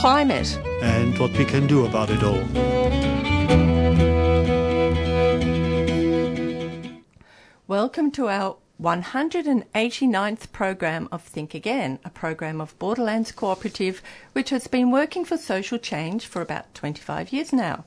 climate. 0.00 0.58
and 0.82 1.18
what 1.18 1.36
we 1.36 1.44
can 1.44 1.66
do 1.66 1.84
about 1.84 2.08
it 2.10 2.22
all. 2.22 2.44
Welcome 7.66 8.10
to 8.12 8.28
our 8.28 8.56
189th 8.80 10.52
program 10.52 11.08
of 11.10 11.22
Think 11.22 11.54
Again, 11.54 11.98
a 12.04 12.10
program 12.10 12.60
of 12.60 12.78
Borderlands 12.78 13.32
Cooperative 13.32 14.00
which 14.32 14.50
has 14.50 14.68
been 14.68 14.90
working 14.92 15.24
for 15.24 15.36
social 15.36 15.78
change 15.78 16.26
for 16.26 16.40
about 16.42 16.72
25 16.74 17.32
years 17.32 17.52
now. 17.52 17.84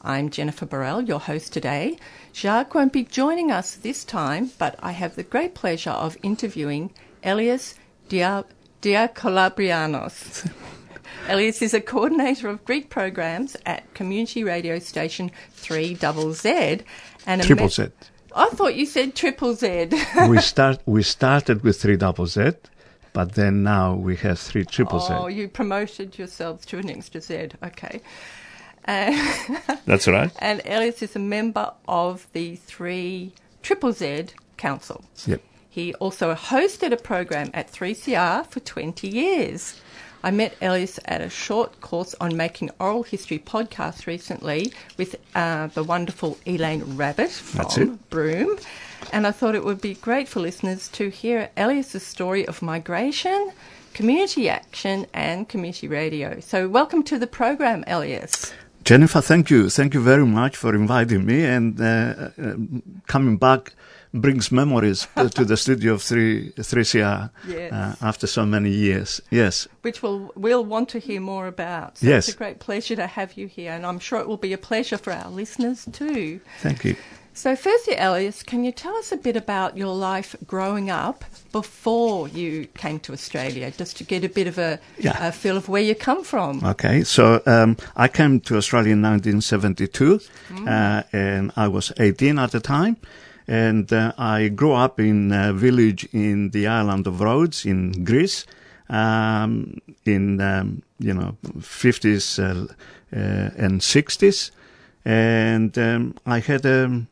I'm 0.00 0.30
Jennifer 0.30 0.66
Burrell, 0.66 1.02
your 1.02 1.20
host 1.20 1.52
today. 1.52 1.98
Jacques 2.34 2.74
won't 2.74 2.92
be 2.92 3.04
joining 3.04 3.50
us 3.52 3.74
this 3.74 4.04
time, 4.04 4.50
but 4.58 4.76
I 4.82 4.92
have 4.92 5.14
the 5.14 5.22
great 5.22 5.54
pleasure 5.54 5.90
of 5.90 6.16
interviewing 6.22 6.90
Elias 7.22 7.74
Dia- 8.08 8.44
Diakolabrianos. 8.80 10.50
Elias 11.28 11.62
is 11.62 11.72
a 11.72 11.80
coordinator 11.80 12.48
of 12.48 12.64
Greek 12.64 12.90
programs 12.90 13.56
at 13.64 13.92
community 13.94 14.44
radio 14.44 14.78
station 14.78 15.30
3ZZ 15.56 16.82
and 17.26 17.40
a 17.40 17.44
Triple 17.44 17.68
Z. 17.68 17.88
I 18.34 18.48
thought 18.50 18.74
you 18.74 18.86
said 18.86 19.14
triple 19.14 19.54
Z. 19.54 19.90
we 20.28 20.40
start. 20.40 20.80
We 20.86 21.02
started 21.16 21.62
with 21.62 21.80
three 21.80 21.96
double 21.96 22.26
Z, 22.26 22.52
but 23.12 23.34
then 23.34 23.62
now 23.62 23.94
we 23.94 24.16
have 24.16 24.38
three 24.38 24.64
triple 24.64 25.00
Z. 25.00 25.12
oh, 25.12 25.26
you 25.28 25.48
promoted 25.48 26.18
yourselves 26.18 26.66
to 26.66 26.78
an 26.78 26.90
extra 26.90 27.20
Z. 27.20 27.48
Okay. 27.62 28.00
Uh, 28.84 29.16
That's 29.86 30.08
right. 30.08 30.32
and 30.40 30.60
Elias 30.64 31.02
is 31.02 31.14
a 31.14 31.20
member 31.20 31.72
of 31.86 32.26
the 32.32 32.56
three 32.56 33.32
triple 33.62 33.92
Z 33.92 34.30
council. 34.56 35.04
Yep. 35.24 35.40
He 35.70 35.94
also 35.94 36.34
hosted 36.34 36.90
a 36.92 36.96
program 36.96 37.52
at 37.54 37.70
3CR 37.70 38.44
for 38.48 38.58
20 38.58 39.06
years. 39.06 39.80
I 40.24 40.30
met 40.30 40.56
Elias 40.62 41.00
at 41.04 41.20
a 41.20 41.28
short 41.28 41.80
course 41.80 42.14
on 42.20 42.36
making 42.36 42.70
oral 42.78 43.02
history 43.02 43.40
podcast 43.40 44.06
recently 44.06 44.72
with 44.96 45.16
uh, 45.34 45.66
the 45.68 45.82
wonderful 45.82 46.38
Elaine 46.46 46.96
Rabbit 46.96 47.30
from. 47.30 47.98
Broome. 48.08 48.58
And 49.12 49.26
I 49.26 49.32
thought 49.32 49.56
it 49.56 49.64
would 49.64 49.80
be 49.80 49.94
great 49.94 50.28
for 50.28 50.38
listeners 50.38 50.88
to 50.90 51.08
hear 51.08 51.50
Elias's 51.56 52.04
story 52.04 52.46
of 52.46 52.62
migration, 52.62 53.52
community 53.94 54.48
action, 54.48 55.06
and 55.12 55.48
community 55.48 55.88
radio. 55.88 56.38
So, 56.38 56.68
welcome 56.68 57.02
to 57.04 57.18
the 57.18 57.26
program, 57.26 57.82
Elias. 57.88 58.52
Jennifer, 58.84 59.20
thank 59.20 59.50
you. 59.50 59.70
Thank 59.70 59.94
you 59.94 60.02
very 60.02 60.26
much 60.26 60.56
for 60.56 60.74
inviting 60.74 61.26
me 61.26 61.44
and 61.44 61.80
uh, 61.80 61.84
uh, 62.40 62.54
coming 63.06 63.38
back 63.38 63.74
brings 64.14 64.52
memories 64.52 65.06
to 65.16 65.44
the 65.44 65.56
studio 65.56 65.94
of 65.94 66.02
3, 66.02 66.52
3CR 66.52 67.30
Yes. 67.48 67.72
uh, 67.72 67.94
after 68.02 68.26
so 68.26 68.44
many 68.44 68.70
years. 68.70 69.20
Yes. 69.30 69.66
which 69.82 70.02
we'll, 70.02 70.30
we'll 70.36 70.64
want 70.64 70.88
to 70.90 70.98
hear 70.98 71.20
more 71.20 71.46
about. 71.46 71.98
So 71.98 72.06
Yes. 72.06 72.28
It's 72.28 72.34
a 72.34 72.38
great 72.38 72.58
pleasure 72.60 72.96
to 72.96 73.06
have 73.06 73.34
you 73.38 73.46
here, 73.46 73.72
and 73.72 73.86
I'm 73.86 73.98
sure 73.98 74.20
it 74.20 74.28
will 74.28 74.36
be 74.36 74.52
a 74.52 74.58
pleasure 74.58 74.98
for 74.98 75.12
our 75.12 75.30
listeners 75.30 75.86
too. 75.92 76.40
Thank 76.60 76.84
you. 76.84 76.96
So, 77.34 77.56
firstly, 77.56 77.94
Elias, 77.96 78.42
can 78.42 78.62
you 78.62 78.72
tell 78.72 78.94
us 78.96 79.10
a 79.10 79.16
bit 79.16 79.36
about 79.38 79.74
your 79.78 79.94
life 79.94 80.36
growing 80.46 80.90
up 80.90 81.24
before 81.50 82.28
you 82.28 82.66
came 82.76 83.00
to 83.00 83.14
Australia, 83.14 83.70
just 83.70 83.96
to 83.96 84.04
get 84.04 84.22
a 84.22 84.28
bit 84.28 84.46
of 84.46 84.58
a, 84.58 84.78
Yeah. 84.98 85.28
a 85.28 85.32
feel 85.32 85.56
of 85.56 85.66
where 85.66 85.80
you 85.82 85.94
come 85.94 86.24
from? 86.24 86.62
Okay, 86.62 87.02
so 87.04 87.40
um, 87.46 87.78
I 87.96 88.08
came 88.08 88.38
to 88.40 88.58
Australia 88.58 88.92
in 88.92 89.00
1972, 89.00 90.20
Mm. 90.50 90.68
uh, 90.68 91.02
and 91.14 91.52
I 91.56 91.68
was 91.68 91.90
18 91.98 92.38
at 92.38 92.50
the 92.50 92.60
time. 92.60 92.96
And 93.48 93.92
uh, 93.92 94.12
I 94.18 94.48
grew 94.48 94.72
up 94.72 95.00
in 95.00 95.32
a 95.32 95.52
village 95.52 96.08
in 96.12 96.50
the 96.50 96.66
island 96.66 97.06
of 97.06 97.20
Rhodes 97.20 97.66
in 97.66 98.04
Greece, 98.04 98.46
um, 98.88 99.78
in 100.04 100.40
um, 100.40 100.82
you 100.98 101.14
know 101.14 101.36
50s 101.58 102.38
uh, 102.38 102.72
uh, 103.14 103.50
and 103.56 103.80
60s, 103.80 104.50
and 105.04 105.76
um, 105.78 106.14
I 106.26 106.38
had 106.38 106.64
a, 106.66 107.04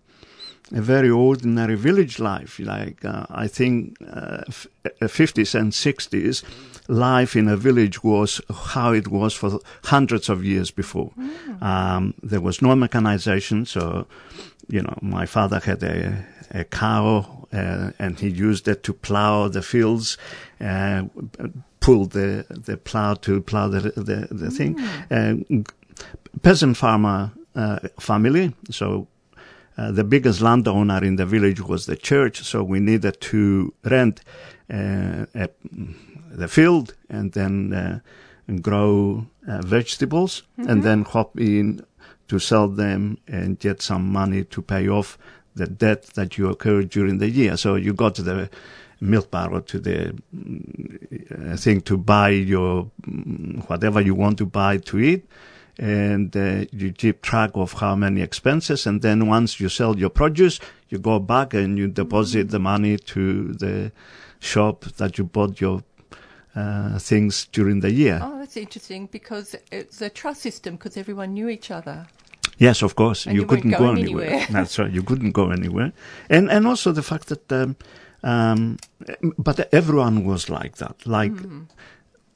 a 0.73 0.81
very 0.81 1.11
ordinary 1.11 1.77
village 1.77 2.19
life. 2.19 2.59
Like 2.61 3.05
uh, 3.05 3.27
I 3.31 3.49
think 3.49 3.97
uh, 4.07 4.43
f- 4.49 4.67
uh, 4.85 5.07
50s 5.07 5.59
and 5.59 5.73
60s, 5.73 6.45
life 6.89 7.35
in 7.37 7.49
a 7.49 7.57
village 7.57 8.05
was 8.05 8.41
how 8.51 8.93
it 8.93 9.09
was 9.09 9.35
for 9.35 9.59
hundreds 9.85 10.29
of 10.29 10.45
years 10.45 10.71
before. 10.71 11.13
Um, 11.61 12.15
there 12.23 12.41
was 12.41 12.63
no 12.63 12.77
mechanization, 12.77 13.67
so 13.67 14.07
you 14.71 14.83
know 14.83 14.99
my 15.03 15.27
father 15.27 15.61
had 15.61 15.83
a, 15.83 16.25
a 16.51 16.65
cow 16.65 17.47
uh, 17.53 17.91
and 17.99 18.21
he 18.21 18.29
used 18.29 18.69
it 18.69 18.83
to 18.85 18.93
plow 18.93 19.49
the 19.49 19.63
fields. 19.63 20.17
Uh, 20.61 21.05
pull 21.81 22.07
the 22.07 22.47
the 22.49 22.77
plow 22.77 23.15
to 23.15 23.41
plow 23.41 23.69
the 23.69 23.81
the, 23.81 24.29
the 24.31 24.51
thing. 24.51 24.79
Uh, 25.11 25.35
peasant 26.43 26.77
farmer 26.77 27.33
uh, 27.55 27.79
family, 27.99 28.55
so 28.71 29.09
uh, 29.77 29.91
the 29.91 30.05
biggest 30.05 30.41
landowner 30.41 31.03
in 31.03 31.17
the 31.17 31.27
village 31.27 31.61
was 31.61 31.87
the 31.87 31.97
church, 31.97 32.43
so 32.43 32.63
we 32.63 32.81
needed 32.81 33.21
to 33.21 33.73
rent 33.85 34.21
uh, 34.73 35.27
a, 35.35 35.49
the 36.31 36.49
field 36.49 36.95
and 37.09 37.33
then 37.33 37.73
uh, 37.73 37.99
grow 38.61 39.27
uh, 39.49 39.61
vegetables 39.63 40.43
and 40.57 40.83
then 40.83 41.05
hop 41.05 41.39
in 41.39 41.85
to 42.31 42.39
sell 42.39 42.69
them 42.69 43.19
and 43.27 43.59
get 43.59 43.83
some 43.83 44.05
money 44.13 44.45
to 44.45 44.63
pay 44.63 44.89
off 44.89 45.19
the 45.57 45.67
debt 45.67 46.05
that 46.15 46.39
you 46.39 46.49
occurred 46.49 46.89
during 46.89 47.19
the 47.19 47.29
year. 47.29 47.57
So 47.57 47.75
you 47.75 47.93
got 47.93 48.15
to 48.15 48.23
the 48.23 48.49
milk 49.01 49.33
bar 49.33 49.53
or 49.53 49.63
to 49.63 49.81
the 49.81 50.15
uh, 51.35 51.57
thing 51.57 51.81
to 51.81 51.97
buy 51.97 52.29
your 52.29 52.89
mm, 53.03 53.69
whatever 53.69 54.01
you 54.01 54.15
want 54.15 54.39
to 54.39 54.47
buy 54.47 54.77
to 54.77 55.01
eat 55.01 55.27
and 55.79 56.37
uh, 56.37 56.67
you 56.71 56.93
keep 56.93 57.23
track 57.23 57.51
of 57.55 57.73
how 57.73 57.97
many 57.97 58.21
expenses 58.21 58.87
and 58.87 59.01
then 59.01 59.27
once 59.27 59.59
you 59.59 59.71
sell 59.71 59.99
your 59.99 60.11
produce 60.11 60.61
you 60.91 60.99
go 60.99 61.19
back 61.19 61.55
and 61.55 61.79
you 61.79 61.89
deposit 61.89 62.51
the 62.51 62.59
money 62.59 62.99
to 62.99 63.55
the 63.55 63.91
shop 64.39 64.85
that 64.99 65.17
you 65.17 65.25
bought 65.25 65.59
your 65.63 65.83
uh, 66.55 66.99
things 66.99 67.47
during 67.53 67.81
the 67.81 67.91
year 67.91 68.21
Oh, 68.23 68.39
that's 68.39 68.57
interesting 68.59 69.07
because 69.07 69.55
it's 69.73 70.03
a 70.03 70.11
trust 70.11 70.43
system 70.43 70.75
because 70.75 70.99
everyone 70.99 71.33
knew 71.33 71.49
each 71.49 71.71
other. 71.71 72.07
Yes 72.67 72.83
of 72.83 72.93
course 72.95 73.21
you, 73.27 73.41
you 73.41 73.47
couldn't 73.51 73.75
go 73.83 73.91
anywhere. 73.93 74.27
anywhere. 74.27 74.47
that's 74.57 74.79
right 74.81 74.93
you 74.99 75.03
couldn't 75.03 75.33
go 75.41 75.45
anywhere 75.51 75.91
and 76.35 76.45
and 76.55 76.63
also 76.67 76.93
the 76.93 77.03
fact 77.03 77.27
that 77.33 77.45
um, 77.53 77.75
um, 78.23 78.77
but 79.47 79.57
everyone 79.73 80.17
was 80.31 80.43
like 80.59 80.75
that 80.83 80.97
like 81.19 81.33
Mm-hmm. 81.33 81.63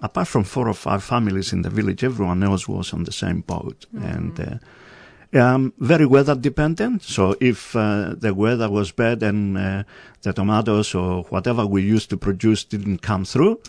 apart 0.00 0.28
from 0.28 0.44
four 0.44 0.66
or 0.68 0.74
five 0.88 1.02
families 1.02 1.52
in 1.52 1.62
the 1.62 1.70
village, 1.70 2.04
everyone 2.04 2.42
else 2.50 2.68
was 2.68 2.92
on 2.92 3.04
the 3.04 3.12
same 3.12 3.40
boat 3.52 3.86
and 4.12 4.34
uh, 4.40 4.58
um, 5.40 5.72
very 5.78 6.06
weather 6.06 6.34
dependent. 6.34 7.02
So 7.02 7.34
if 7.40 7.74
uh, 7.74 8.14
the 8.24 8.32
weather 8.34 8.68
was 8.70 8.92
bad 8.92 9.22
and 9.22 9.56
uh, 9.56 9.82
the 10.22 10.32
tomatoes 10.32 10.94
or 10.94 11.22
whatever 11.30 11.64
we 11.66 11.82
used 11.82 12.10
to 12.10 12.16
produce 12.16 12.64
didn't 12.64 13.00
come 13.02 13.24
through, 13.24 13.60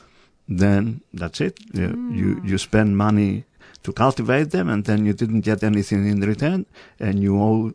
then 0.47 1.01
that's 1.13 1.39
it. 1.41 1.57
You, 1.73 1.89
you 2.19 2.41
you 2.49 2.57
spend 2.57 2.97
money 2.97 3.45
to 3.85 3.93
cultivate 3.93 4.49
them, 4.55 4.67
and 4.73 4.81
then 4.85 5.05
you 5.05 5.13
didn't 5.13 5.41
get 5.41 5.63
anything 5.63 6.01
in 6.13 6.19
return, 6.21 6.65
and 6.99 7.13
you 7.25 7.33
owe 7.49 7.73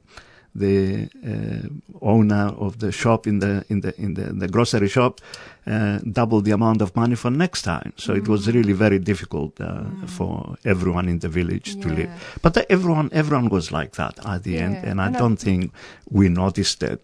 the 0.55 1.09
uh, 1.33 1.69
owner 2.15 2.47
of 2.59 2.81
the 2.81 2.91
shop 2.91 3.27
in 3.27 3.39
the 3.39 3.65
in 3.69 3.81
the 3.85 3.93
in 4.05 4.15
the, 4.15 4.27
the 4.43 4.49
grocery 4.49 4.89
shop 4.89 5.21
uh, 5.67 5.99
double 6.11 6.41
the 6.41 6.51
amount 6.51 6.83
of 6.83 6.95
money 6.97 7.15
for 7.15 7.31
next 7.31 7.63
time. 7.63 7.93
So 7.97 8.15
it 8.15 8.27
was 8.27 8.49
really 8.57 8.73
very 8.73 8.99
difficult 8.99 9.61
uh, 9.61 9.85
for 10.07 10.57
everyone 10.65 11.09
in 11.09 11.21
the 11.21 11.29
village 11.29 11.81
to 11.83 11.89
live. 11.89 12.11
But 12.43 12.57
uh, 12.57 12.65
everyone 12.69 13.11
everyone 13.13 13.49
was 13.49 13.71
like 13.71 13.93
that 13.93 14.15
at 14.27 14.43
the 14.43 14.59
end, 14.59 14.77
and 14.89 15.01
I 15.01 15.11
don't 15.11 15.37
think 15.37 15.73
we 16.11 16.29
noticed 16.29 16.83
it 16.83 17.01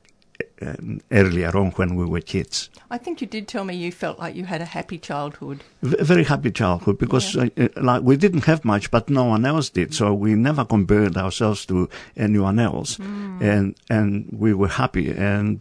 earlier 1.11 1.57
on 1.57 1.71
when 1.73 1.97
we 1.97 2.05
were 2.05 2.21
kids. 2.21 2.71
I 2.91 2.99
think 2.99 3.21
you 3.21 3.27
did 3.27 3.49
tell 3.49 3.65
me 3.65 3.75
you 3.75 3.93
felt 3.93 4.19
like 4.19 4.35
you 4.35 4.45
had 4.45 4.61
a 4.61 4.65
happy 4.65 4.99
childhood. 4.99 5.63
V- 5.83 5.97
very 6.03 6.25
happy 6.25 6.51
childhood 6.51 6.99
because 6.99 7.37
uh, 7.37 7.49
uh, 7.59 7.69
like 7.77 8.03
we 8.03 8.17
didn't 8.17 8.45
have 8.45 8.65
much, 8.65 8.91
but 8.91 9.11
no 9.11 9.25
one 9.25 9.45
else 9.45 9.71
did. 9.71 9.95
So 9.95 10.15
we 10.15 10.35
never 10.35 10.65
compared 10.65 11.17
ourselves 11.17 11.67
to 11.67 11.89
anyone 12.17 12.59
else, 12.59 12.99
and 12.99 13.75
and 13.91 14.29
we 14.33 14.55
were 14.55 14.69
happy 14.69 15.11
and 15.11 15.61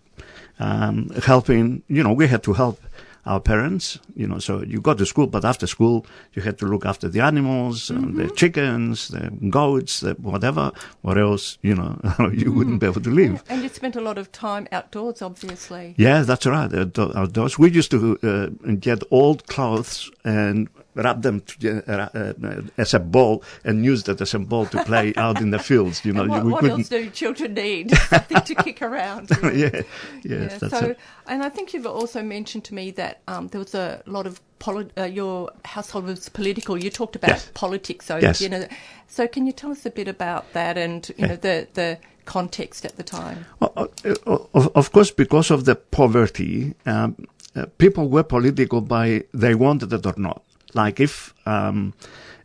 um, 0.59 1.09
helping. 1.23 1.83
You 1.87 2.03
know, 2.03 2.13
we 2.13 2.27
had 2.27 2.43
to 2.43 2.53
help 2.53 2.79
our 3.25 3.39
parents. 3.39 3.99
You 4.15 4.27
know, 4.27 4.39
so 4.39 4.61
you 4.63 4.81
go 4.81 4.93
to 4.93 5.05
school, 5.05 5.27
but 5.27 5.45
after 5.45 5.67
school, 5.67 6.05
you 6.33 6.41
had 6.41 6.57
to 6.59 6.65
look 6.65 6.85
after 6.85 7.09
the 7.09 7.21
animals, 7.21 7.91
uh, 7.91 7.95
the 8.13 8.29
chickens, 8.35 9.09
the 9.09 9.31
goats, 9.49 9.99
the 9.99 10.13
whatever, 10.15 10.71
or 11.03 11.17
else, 11.17 11.57
you 11.61 11.75
know, 11.75 11.99
you 12.33 12.51
wouldn't 12.51 12.79
be 12.79 12.87
able 12.87 13.01
to 13.01 13.11
live. 13.11 13.43
And 13.49 13.63
you 13.63 13.69
spent 13.69 13.95
a 13.95 14.01
lot 14.01 14.17
of 14.17 14.31
time 14.31 14.67
outdoors, 14.71 15.21
obviously. 15.21 15.95
Yeah, 15.97 16.21
that's 16.21 16.45
right. 16.45 16.71
Outdoors. 16.97 17.59
We 17.59 17.71
used 17.71 17.91
to 17.91 18.17
uh, 18.23 18.71
get 18.79 19.03
old 19.11 19.47
clothes 19.47 20.11
and 20.23 20.69
wrap 20.95 21.21
them 21.21 21.43
uh, 21.63 21.91
uh, 21.91 22.61
as 22.77 22.93
a 22.93 22.99
ball 22.99 23.43
and 23.63 23.85
use 23.85 24.03
that 24.03 24.19
as 24.21 24.33
a 24.33 24.39
ball 24.39 24.65
to 24.67 24.83
play 24.85 25.13
out 25.17 25.41
in 25.41 25.51
the 25.51 25.59
fields. 25.59 26.03
You 26.05 26.13
know, 26.13 26.25
what, 26.25 26.43
we 26.45 26.51
what 26.51 26.61
couldn't. 26.61 26.79
else 26.79 26.89
do 26.89 27.09
children 27.11 27.53
need? 27.53 27.91
Something 28.09 28.41
to 28.41 28.55
kick 28.55 28.81
around. 28.81 29.29
yeah, 29.43 29.49
yes, 29.51 29.83
Yeah, 30.23 30.57
that's 30.57 30.69
so, 30.79 30.85
it. 30.91 30.99
and 31.27 31.43
I 31.43 31.49
think 31.49 31.73
you've 31.73 31.85
also 31.85 32.23
mentioned 32.23 32.63
to 32.65 32.73
me 32.73 32.91
that 32.91 33.21
um, 33.27 33.47
there 33.49 33.59
was 33.59 33.75
a 33.75 34.01
lot 34.05 34.25
of 34.25 34.39
poli- 34.59 34.89
uh, 34.97 35.03
your 35.03 35.51
household 35.65 36.05
was 36.05 36.29
political. 36.29 36.77
You 36.81 36.89
talked 36.89 37.15
about 37.15 37.29
Yes. 37.31 37.51
politics, 37.53 38.05
so 38.05 38.17
Yes. 38.17 38.41
you 38.41 38.49
know. 38.49 38.65
So 39.07 39.27
can 39.27 39.45
you 39.45 39.51
tell 39.53 39.71
us 39.71 39.85
a 39.85 39.91
bit 39.91 40.07
about 40.07 40.51
that 40.53 40.77
and 40.77 41.09
you 41.17 41.27
know 41.27 41.35
the 41.35 41.67
the 41.73 41.97
context 42.25 42.85
at 42.85 42.95
the 42.97 43.03
time? 43.03 43.45
Uh, 43.61 43.67
uh, 43.75 44.37
Of, 44.53 44.71
of 44.75 44.91
course, 44.91 45.11
because 45.11 45.51
of 45.51 45.65
the 45.65 45.75
poverty, 45.75 46.73
um, 46.85 47.15
uh, 47.55 47.65
people 47.77 48.09
were 48.09 48.23
political 48.23 48.81
by 48.81 49.23
they 49.33 49.53
wanted 49.55 49.93
it 49.93 50.05
or 50.05 50.13
not. 50.17 50.41
Like 50.75 50.99
if 50.99 51.33
um, 51.45 51.93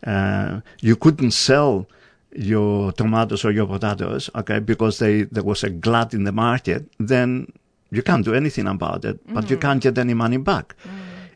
uh, 0.07 0.61
you 0.81 0.97
couldn't 0.97 1.33
sell 1.33 1.87
your 2.33 2.93
tomatoes 2.93 3.45
or 3.45 3.51
your 3.51 3.67
potatoes, 3.67 4.31
okay, 4.35 4.61
because 4.61 4.99
they 5.01 5.23
there 5.23 5.43
was 5.43 5.65
a 5.65 5.71
glut 5.71 6.15
in 6.15 6.25
the 6.25 6.33
market, 6.33 6.89
then 6.99 7.53
you 7.91 8.03
can't 8.03 8.25
do 8.25 8.35
anything 8.35 8.69
about 8.69 9.05
it, 9.05 9.19
but 9.35 9.51
you 9.51 9.57
can't 9.57 9.83
get 9.83 9.99
any 9.99 10.15
money 10.15 10.39
back, 10.39 10.75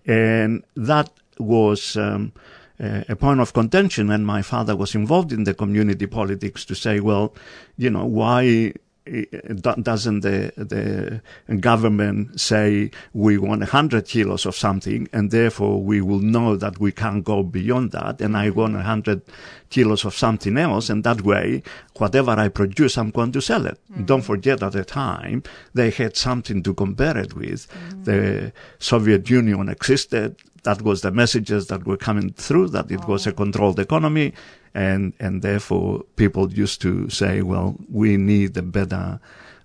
and 0.07 0.65
that 0.77 1.11
was. 1.39 1.97
Um, 1.97 2.33
a 2.81 3.15
point 3.15 3.39
of 3.39 3.53
contention 3.53 4.11
and 4.11 4.27
my 4.27 4.43
father 4.43 4.75
was 4.75 4.97
involved 4.97 5.33
in 5.33 5.45
the 5.45 5.55
community 5.55 6.07
politics 6.07 6.65
to 6.65 6.75
say 6.75 6.99
well 6.99 7.33
you 7.79 7.89
know 7.89 8.05
why 8.05 8.73
doesn't 9.05 10.21
the 10.21 10.51
the 10.57 11.57
government 11.57 12.41
say 12.41 12.91
we 13.13 13.37
want 13.37 13.61
100 13.61 14.07
kilos 14.07 14.47
of 14.47 14.57
something 14.57 15.09
and 15.13 15.31
therefore 15.31 15.83
we 15.83 16.01
will 16.01 16.21
know 16.21 16.57
that 16.57 16.81
we 16.81 16.91
can't 16.91 17.23
go 17.23 17.43
beyond 17.43 17.93
that 17.93 18.23
and 18.23 18.35
I 18.35 18.49
want 18.49 18.75
100 18.75 19.21
kilos 19.69 20.07
of 20.07 20.15
something 20.15 20.57
else 20.57 20.89
and 20.89 21.05
that 21.05 21.21
way 21.21 21.63
whatever 21.99 22.31
I 22.31 22.49
produce 22.49 22.97
I'm 22.97 23.11
going 23.11 23.33
to 23.33 23.43
sell 23.43 23.67
it. 23.67 23.79
Mm. 23.93 24.07
Don't 24.07 24.23
forget 24.23 24.63
at 24.63 24.73
the 24.73 24.85
time 24.85 25.43
they 25.75 25.91
had 25.91 26.17
something 26.17 26.63
to 26.63 26.73
compare 26.73 27.19
it 27.19 27.35
with. 27.35 27.69
Mm. 27.69 28.05
The 28.05 28.53
Soviet 28.79 29.29
Union 29.29 29.69
existed. 29.69 30.37
That 30.65 30.83
was 30.83 31.01
the 31.01 31.11
messages 31.11 31.69
that 31.69 31.87
were 31.87 31.97
coming 31.97 32.33
through 32.33 32.69
that 32.69 32.91
it 32.91 33.07
was 33.07 33.27
a 33.27 33.33
controlled 33.33 33.79
economy 33.79 34.33
and 34.75 35.13
and 35.21 35.43
therefore 35.43 36.05
people 36.17 36.53
used 36.53 36.83
to 36.83 37.09
say, 37.09 37.43
well, 37.43 37.77
we 37.89 38.17
need 38.17 38.57
a 38.57 38.63
better 38.63 39.21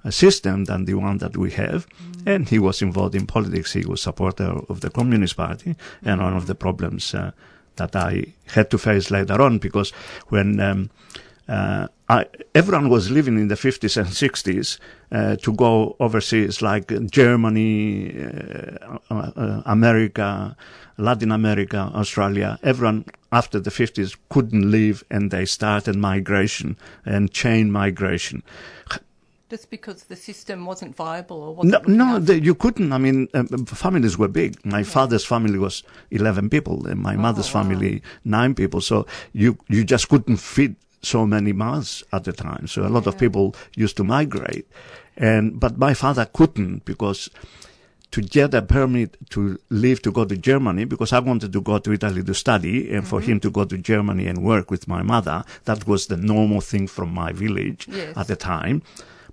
uh, 0.06 0.12
system 0.12 0.66
than 0.66 0.86
the 0.86 0.94
one 0.94 1.18
that 1.18 1.36
we 1.36 1.52
have. 1.52 1.88
And 2.26 2.48
he 2.48 2.60
was 2.60 2.82
involved 2.82 3.16
in 3.16 3.26
politics. 3.26 3.74
He 3.74 3.86
was 3.86 4.02
supporter 4.02 4.62
of 4.70 4.82
the 4.82 4.90
Communist 4.90 5.36
Party, 5.36 5.76
and 6.04 6.22
one 6.22 6.38
of 6.38 6.46
the 6.46 6.56
problems 6.56 7.14
uh, 7.14 7.32
that 7.76 7.96
I 7.96 8.34
had 8.54 8.70
to 8.72 8.78
face 8.78 9.10
later 9.12 9.42
on 9.42 9.58
because 9.58 9.92
when 10.28 10.60
um, 10.60 10.90
uh, 11.50 11.88
I, 12.10 12.26
everyone 12.54 12.90
was 12.90 13.10
living 13.10 13.38
in 13.40 13.48
the 13.48 13.56
50s 13.56 13.98
and 13.98 14.08
60s 14.08 14.80
uh, 15.12 15.36
to 15.38 15.54
go 15.54 15.96
overseas, 16.00 16.62
like 16.62 16.88
Germany, 17.10 18.16
uh, 18.24 18.98
uh, 19.10 19.32
uh, 19.36 19.62
America, 19.66 20.56
Latin 20.98 21.32
America, 21.32 21.92
Australia. 21.96 22.60
Everyone 22.62 23.06
after 23.32 23.60
the 23.60 23.72
50s 23.72 24.16
couldn't 24.30 24.70
leave, 24.70 25.04
and 25.10 25.32
they 25.32 25.46
started 25.46 25.96
migration 25.96 26.78
and 27.06 27.32
chain 27.32 27.72
migration. 27.72 28.44
Just 29.50 29.72
because 29.72 30.04
the 30.04 30.16
system 30.16 30.68
wasn't 30.68 30.96
viable 30.96 31.42
or 31.42 31.56
wasn't 31.56 31.88
No, 31.88 32.12
no, 32.12 32.20
the, 32.20 32.40
you 32.40 32.54
couldn't. 32.54 32.94
I 32.94 33.00
mean, 33.00 33.28
um, 33.34 33.66
families 33.66 34.16
were 34.16 34.28
big. 34.28 34.64
My 34.64 34.84
father's 34.84 35.26
family 35.26 35.58
was 35.58 35.82
eleven 36.12 36.52
people, 36.52 36.86
and 36.86 37.02
my 37.02 37.16
mother's 37.16 37.52
wow. 37.52 37.64
family 37.64 38.04
nine 38.24 38.54
people. 38.54 38.80
So 38.80 39.08
you 39.34 39.58
you 39.68 39.84
just 39.84 40.10
couldn't 40.10 40.38
fit 40.38 40.76
so 41.02 41.26
many 41.26 41.54
mouths 41.54 42.04
at 42.12 42.24
the 42.24 42.34
time. 42.34 42.68
So 42.68 42.86
a 42.86 42.90
lot 42.90 43.08
of 43.08 43.18
people 43.18 43.56
used 43.76 43.98
to 43.98 44.04
migrate, 44.04 44.68
and 45.18 45.60
but 45.60 45.78
my 45.78 45.94
father 45.94 46.26
couldn't 46.26 46.86
because 46.86 47.30
to 48.12 48.22
get 48.22 48.54
a 48.54 48.62
permit 48.62 49.18
to 49.30 49.60
leave 49.70 50.02
to 50.02 50.12
go 50.12 50.26
to 50.26 50.36
Germany 50.36 50.86
because 50.86 51.14
I 51.14 51.20
wanted 51.20 51.54
to 51.54 51.62
go 51.62 51.78
to 51.78 51.92
Italy 51.92 52.24
to 52.24 52.34
study 52.34 52.92
and 52.92 53.08
for 53.08 53.20
mm-hmm. 53.20 53.34
him 53.34 53.40
to 53.42 53.52
go 53.52 53.66
to 53.66 53.78
Germany 53.78 54.26
and 54.28 54.44
work 54.44 54.72
with 54.72 54.88
my 54.88 55.04
mother. 55.04 55.44
That 55.66 55.86
was 55.88 56.08
the 56.08 56.18
normal 56.18 56.62
thing 56.62 56.88
from 56.88 57.14
my 57.14 57.32
village 57.32 57.88
Yes. 57.88 58.18
at 58.18 58.28
the 58.28 58.36
time. 58.36 58.82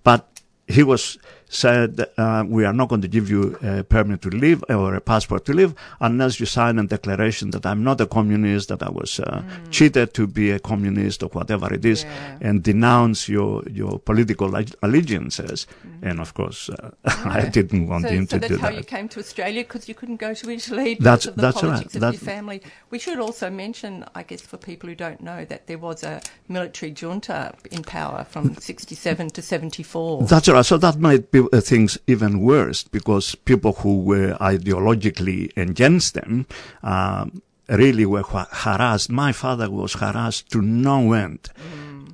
But 0.05 0.29
he 0.69 0.83
was 0.83 1.19
said, 1.49 2.05
uh, 2.19 2.45
we 2.47 2.65
are 2.65 2.73
not 2.73 2.89
going 2.89 3.01
to 3.03 3.09
give 3.09 3.31
you 3.31 3.57
a 3.63 3.83
permit 3.85 4.21
to 4.23 4.31
live 4.31 4.65
or 4.69 4.95
a 4.95 5.01
passport 5.01 5.45
to 5.47 5.53
live 5.53 5.75
unless 6.01 6.41
you 6.41 6.47
sign 6.47 6.79
a 6.79 6.87
declaration 6.87 7.51
that 7.51 7.65
I'm 7.65 7.85
not 7.85 8.01
a 8.01 8.07
communist, 8.07 8.69
that 8.69 8.83
I 8.83 8.91
was 8.91 9.21
uh, 9.21 9.43
cheated 9.71 10.13
to 10.15 10.27
be 10.27 10.51
a 10.51 10.59
communist 10.59 11.23
or 11.23 11.29
whatever 11.31 11.73
it 11.73 11.85
is, 11.85 12.05
Mm. 12.05 12.09
Yeah. 12.41 12.49
and 12.49 12.63
denounce 12.63 13.29
your, 13.29 13.63
your 13.71 13.99
political 13.99 14.51
alleg- 14.51 14.75
allegiances. 14.83 15.67
And 16.03 16.21
of 16.21 16.35
course, 16.35 16.69
uh, 16.69 16.91
I 17.25 17.49
didn't 17.49 17.87
want 17.89 18.05
So, 18.05 18.11
him 18.11 18.27
so 18.27 18.37
to 18.37 18.41
that's 18.41 18.49
do 18.51 18.57
that. 18.57 18.63
How 18.63 18.77
you 18.77 18.83
came 18.85 19.09
to 19.11 19.21
Australia 19.21 19.63
because 19.63 19.89
you 19.89 19.95
couldn't 19.95 20.17
go 20.17 20.35
to 20.35 20.51
Italy 20.51 20.97
That's- 21.01 21.27
of 21.27 21.37
the 21.37 21.43
that's 21.43 21.63
right. 21.63 21.87
of 21.87 21.93
That- 22.01 22.13
your 22.13 22.21
family. 22.21 22.63
We 22.91 22.99
should 22.99 23.19
also 23.19 23.51
mention, 23.51 24.05
I 24.15 24.23
guess, 24.25 24.41
for 24.41 24.57
people 24.57 24.89
who 24.89 24.95
don't 24.95 25.21
know, 25.23 25.45
that 25.47 25.67
there 25.69 25.79
was 25.79 26.03
a 26.03 26.21
military 26.49 26.93
junta 26.93 27.55
in 27.71 27.83
power 27.83 28.27
from 28.29 28.55
67 28.57 29.31
to 29.31 29.43
74. 29.43 30.23
That's 30.25 30.49
right. 30.49 30.65
So 30.65 30.77
that 30.79 31.01
pe- 31.01 31.17
uh, 31.17 31.36
things 31.45 31.99
even 32.07 32.41
worse 32.41 32.85
because 32.85 33.35
people 33.35 33.73
who 33.75 34.01
were 34.03 34.37
ideologically 34.41 35.57
against 35.57 36.15
them 36.15 36.47
um, 36.83 37.43
really 37.69 38.07
were 38.07 38.23
ha- 38.23 38.49
harassed. 38.51 39.11
My 39.11 39.33
father 39.33 39.71
was 39.71 39.95
harassed 39.95 40.51
to 40.53 40.63
no 40.63 41.13
end. 41.13 41.49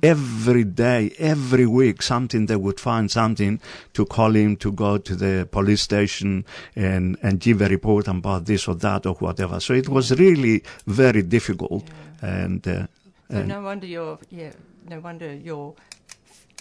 Every 0.01 0.65
day, 0.65 1.13
every 1.17 1.65
week, 1.65 2.01
something 2.01 2.47
they 2.47 2.57
would 2.57 2.77
find 2.77 3.09
something 3.09 3.61
to 3.93 4.05
call 4.05 4.35
him 4.35 4.57
to 4.57 4.69
go 4.71 4.97
to 4.97 5.15
the 5.15 5.47
police 5.49 5.81
station 5.81 6.43
and, 6.75 7.17
and 7.23 7.39
give 7.39 7.61
a 7.61 7.69
report 7.69 8.09
about 8.09 8.45
this 8.45 8.67
or 8.67 8.75
that 8.75 9.05
or 9.05 9.13
whatever. 9.15 9.61
So 9.61 9.73
it 9.73 9.87
was 9.87 10.11
really 10.19 10.61
very 10.87 11.21
difficult. 11.21 11.85
And 12.21 12.67
uh, 12.67 12.87
So 13.31 13.37
and- 13.37 13.47
no 13.47 13.61
wonder 13.61 13.87
you're, 13.87 14.19
yeah, 14.29 14.51
no 14.89 14.99
wonder 14.99 15.33
you're, 15.33 15.73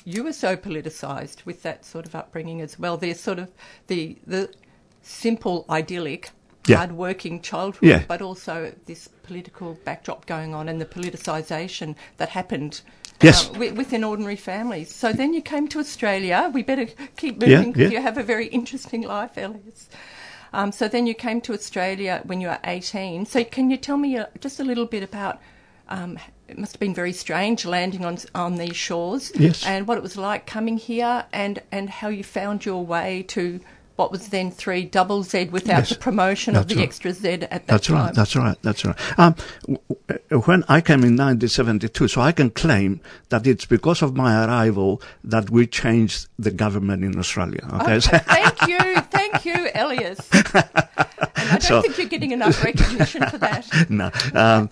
you 0.05 0.25
were 0.25 0.33
so 0.33 0.57
politicised 0.57 1.45
with 1.45 1.63
that 1.63 1.85
sort 1.85 2.07
of 2.07 2.15
upbringing 2.15 2.61
as 2.61 2.79
well. 2.79 2.97
There's 2.97 3.21
sort 3.21 3.39
of 3.39 3.51
the 3.87 4.17
the 4.27 4.51
simple, 5.03 5.65
idyllic, 5.69 6.31
Yeah. 6.67 6.77
hard-working 6.77 7.43
childhood, 7.43 7.89
Yeah. 7.89 8.03
but 8.07 8.23
also 8.23 8.73
this 8.87 9.09
political 9.25 9.75
backdrop 9.85 10.27
going 10.27 10.55
on 10.55 10.69
and 10.69 10.81
the 10.81 10.87
politicisation 10.87 11.97
that 12.19 12.29
happened. 12.31 12.83
Yes. 13.21 13.49
uh, 13.49 13.53
wi- 13.53 13.73
within 13.73 14.03
ordinary 14.05 14.37
families. 14.37 14.93
So 14.93 15.13
then 15.13 15.33
you 15.33 15.43
came 15.43 15.69
to 15.69 15.79
Australia. 15.79 16.51
We 16.53 16.63
better 16.65 16.87
keep 17.17 17.41
moving 17.41 17.73
because 17.73 17.93
yeah. 17.93 17.99
you 17.99 18.03
have 18.03 18.19
a 18.19 18.23
very 18.23 18.47
interesting 18.47 19.03
life, 19.03 19.37
Elias. 19.37 19.89
Um, 20.53 20.73
so 20.73 20.89
then 20.89 21.07
you 21.07 21.15
came 21.15 21.41
to 21.43 21.53
Australia 21.53 22.21
when 22.25 22.41
you 22.41 22.49
were 22.49 22.59
18. 22.65 23.27
So 23.27 23.45
can 23.45 23.71
you 23.71 23.77
tell 23.77 23.97
me 23.97 24.17
uh, 24.17 24.27
just 24.41 24.59
a 24.61 24.65
little 24.65 24.87
bit 24.87 25.03
about? 25.03 25.41
Um, 25.89 26.19
it 26.53 26.59
must 26.59 26.75
have 26.75 26.81
been 26.81 26.95
very 26.95 27.13
strange 27.13 27.65
landing 27.65 28.05
on 28.05 28.19
on 28.35 28.57
these 28.57 28.77
shores, 28.77 29.33
Yes. 29.35 29.65
and 29.67 29.87
what 29.89 29.97
it 29.99 30.03
was 30.03 30.17
like 30.17 30.47
coming 30.47 30.77
here, 30.77 31.25
and 31.33 31.61
and 31.73 31.89
how 31.91 32.09
you 32.09 32.23
found 32.23 32.65
your 32.65 32.85
way 32.85 33.25
to 33.29 33.61
what 33.97 34.11
was 34.11 34.29
then 34.29 34.51
three 34.51 34.85
double 34.85 35.23
Z 35.23 35.45
without 35.53 35.79
Yes, 35.79 35.89
the 35.91 35.97
promotion 35.97 36.57
of 36.57 36.69
the 36.69 36.77
right. 36.77 36.85
extra 36.85 37.13
Z 37.13 37.29
at 37.29 37.49
that 37.51 37.67
time? 37.67 37.67
That's 37.67 37.87
time. 37.87 37.97
right. 37.97 38.15
That's 38.15 38.37
right. 38.37 38.59
That's 38.63 38.85
right. 38.85 39.19
Um, 39.19 39.35
w- 39.63 40.43
when 40.47 40.65
I 40.69 40.81
came 40.81 41.01
in 41.05 41.17
1972, 41.17 42.09
so 42.09 42.21
I 42.21 42.33
can 42.33 42.51
claim 42.51 43.01
that 43.29 43.47
it's 43.47 43.65
because 43.67 44.03
of 44.03 44.15
my 44.17 44.45
arrival 44.47 45.01
that 45.25 45.51
we 45.51 45.67
changed 45.67 46.29
the 46.39 46.51
government 46.51 47.05
in 47.05 47.19
Australia. 47.19 47.61
Okay. 47.75 47.97
Okay, 47.97 48.19
thank 48.27 48.69
you, 48.69 49.01
thank 49.11 49.45
you, 49.45 49.69
Elias. 49.75 50.29
And 51.35 51.51
I 51.51 51.53
don't 51.55 51.63
So- 51.63 51.83
think 51.83 51.99
you're 51.99 52.07
getting 52.09 52.31
enough 52.33 52.63
recognition 52.63 53.27
for 53.29 53.39
that. 53.39 53.67
no. 53.91 54.11
Um, 54.35 54.69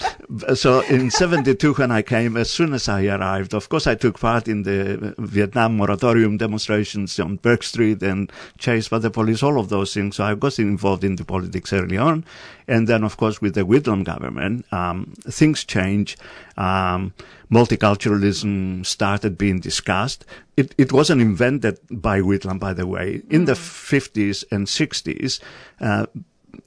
so 0.54 0.80
in 0.82 1.10
72 1.10 1.74
when 1.74 1.90
I 1.90 2.02
came, 2.02 2.36
as 2.36 2.48
soon 2.50 2.74
as 2.74 2.88
I 2.88 3.06
arrived, 3.06 3.54
of 3.54 3.68
course 3.68 3.86
I 3.88 3.94
took 3.96 4.20
part 4.20 4.46
in 4.46 4.62
the 4.62 5.14
Vietnam 5.18 5.76
moratorium 5.76 6.36
demonstrations 6.36 7.18
on 7.18 7.36
Bourke 7.36 7.64
Street 7.64 8.02
and 8.02 8.30
chased 8.58 8.90
by 8.90 8.98
the 9.10 9.14
police, 9.14 9.42
all 9.42 9.58
of 9.58 9.68
those 9.68 9.92
things. 9.94 10.16
So 10.16 10.24
I 10.24 10.34
got 10.34 10.58
involved 10.58 11.04
in 11.04 11.16
the 11.16 11.24
politics 11.24 11.72
early 11.72 11.98
on. 11.98 12.24
And 12.68 12.88
then, 12.88 13.04
of 13.04 13.16
course, 13.16 13.40
with 13.40 13.54
the 13.54 13.62
Whitlam 13.62 14.04
government, 14.04 14.64
um, 14.72 15.12
things 15.28 15.64
changed. 15.64 16.20
Um, 16.56 17.12
multiculturalism 17.50 18.86
started 18.86 19.36
being 19.36 19.60
discussed. 19.60 20.24
It, 20.56 20.74
it 20.78 20.92
wasn't 20.92 21.20
invented 21.20 21.78
by 21.90 22.20
Whitlam, 22.20 22.58
by 22.58 22.72
the 22.72 22.86
way. 22.86 23.22
In 23.28 23.46
the 23.46 23.54
50s 23.54 24.44
and 24.50 24.66
60s, 24.66 25.40
uh, 25.80 26.06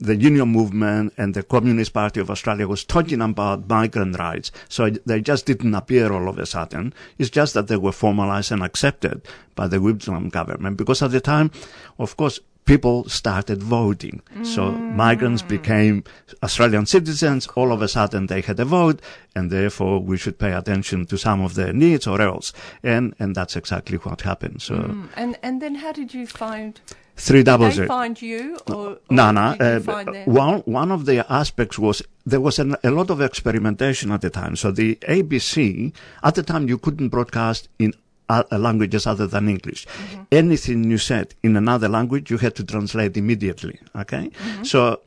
the 0.03 0.15
union 0.15 0.49
movement 0.49 1.13
and 1.17 1.33
the 1.33 1.43
Communist 1.43 1.93
Party 1.93 2.19
of 2.19 2.29
Australia 2.29 2.67
was 2.67 2.83
talking 2.83 3.21
about 3.21 3.67
migrant 3.69 4.17
rights. 4.19 4.51
So 4.69 4.89
they 5.05 5.21
just 5.21 5.45
didn't 5.45 5.75
appear 5.75 6.11
all 6.11 6.27
of 6.29 6.37
a 6.37 6.45
sudden. 6.45 6.93
It's 7.17 7.29
just 7.29 7.53
that 7.53 7.67
they 7.67 7.77
were 7.77 7.91
formalized 7.93 8.51
and 8.51 8.63
accepted 8.63 9.21
by 9.55 9.67
the 9.67 9.77
Whitlam 9.77 10.29
government 10.31 10.77
because 10.77 11.01
at 11.01 11.11
the 11.11 11.21
time, 11.21 11.51
of 11.97 12.17
course, 12.17 12.39
people 12.65 13.07
started 13.09 13.61
voting. 13.61 14.21
So 14.43 14.71
migrants 14.71 15.41
became 15.41 16.03
Australian 16.41 16.85
citizens. 16.85 17.47
All 17.55 17.71
of 17.73 17.81
a 17.81 17.87
sudden 17.87 18.27
they 18.27 18.41
had 18.41 18.59
a 18.59 18.65
vote 18.65 19.01
and 19.35 19.51
therefore 19.51 19.99
we 19.99 20.17
should 20.17 20.37
pay 20.39 20.53
attention 20.53 21.05
to 21.07 21.17
some 21.17 21.41
of 21.41 21.55
their 21.55 21.73
needs 21.73 22.07
or 22.07 22.21
else. 22.21 22.53
And, 22.81 23.15
and 23.19 23.35
that's 23.35 23.55
exactly 23.57 23.97
what 23.97 24.21
happened. 24.21 24.61
So 24.61 24.75
Mm, 24.75 25.07
And 25.15 25.31
and 25.43 25.61
then 25.61 25.75
how 25.75 25.91
did 25.91 26.13
you 26.13 26.25
find? 26.27 26.79
Three 27.15 27.43
double 27.43 27.69
They 27.69 27.85
find 27.87 28.21
you 28.21 28.57
or, 28.67 28.75
or 28.75 28.97
No, 29.09 29.31
no. 29.31 29.55
Uh, 29.59 29.79
one 30.25 30.59
one 30.65 30.91
of 30.91 31.05
the 31.05 31.25
aspects 31.31 31.77
was 31.79 32.01
there 32.25 32.41
was 32.41 32.59
an, 32.59 32.75
a 32.83 32.91
lot 32.91 33.09
of 33.09 33.21
experimentation 33.21 34.11
at 34.11 34.21
the 34.21 34.29
time. 34.29 34.55
So 34.55 34.71
the 34.71 34.95
ABC 35.07 35.93
at 36.23 36.35
the 36.35 36.43
time 36.43 36.67
you 36.67 36.77
couldn't 36.77 37.09
broadcast 37.09 37.69
in 37.79 37.93
uh, 38.29 38.43
languages 38.51 39.05
other 39.05 39.27
than 39.27 39.49
English. 39.49 39.85
Mm-hmm. 39.85 40.21
Anything 40.31 40.89
you 40.89 40.97
said 40.97 41.35
in 41.43 41.55
another 41.57 41.89
language, 41.89 42.31
you 42.31 42.37
had 42.37 42.55
to 42.55 42.63
translate 42.63 43.17
immediately. 43.17 43.79
Okay, 43.95 44.29
Mm-hmm. 44.29 44.63
so 44.63 45.01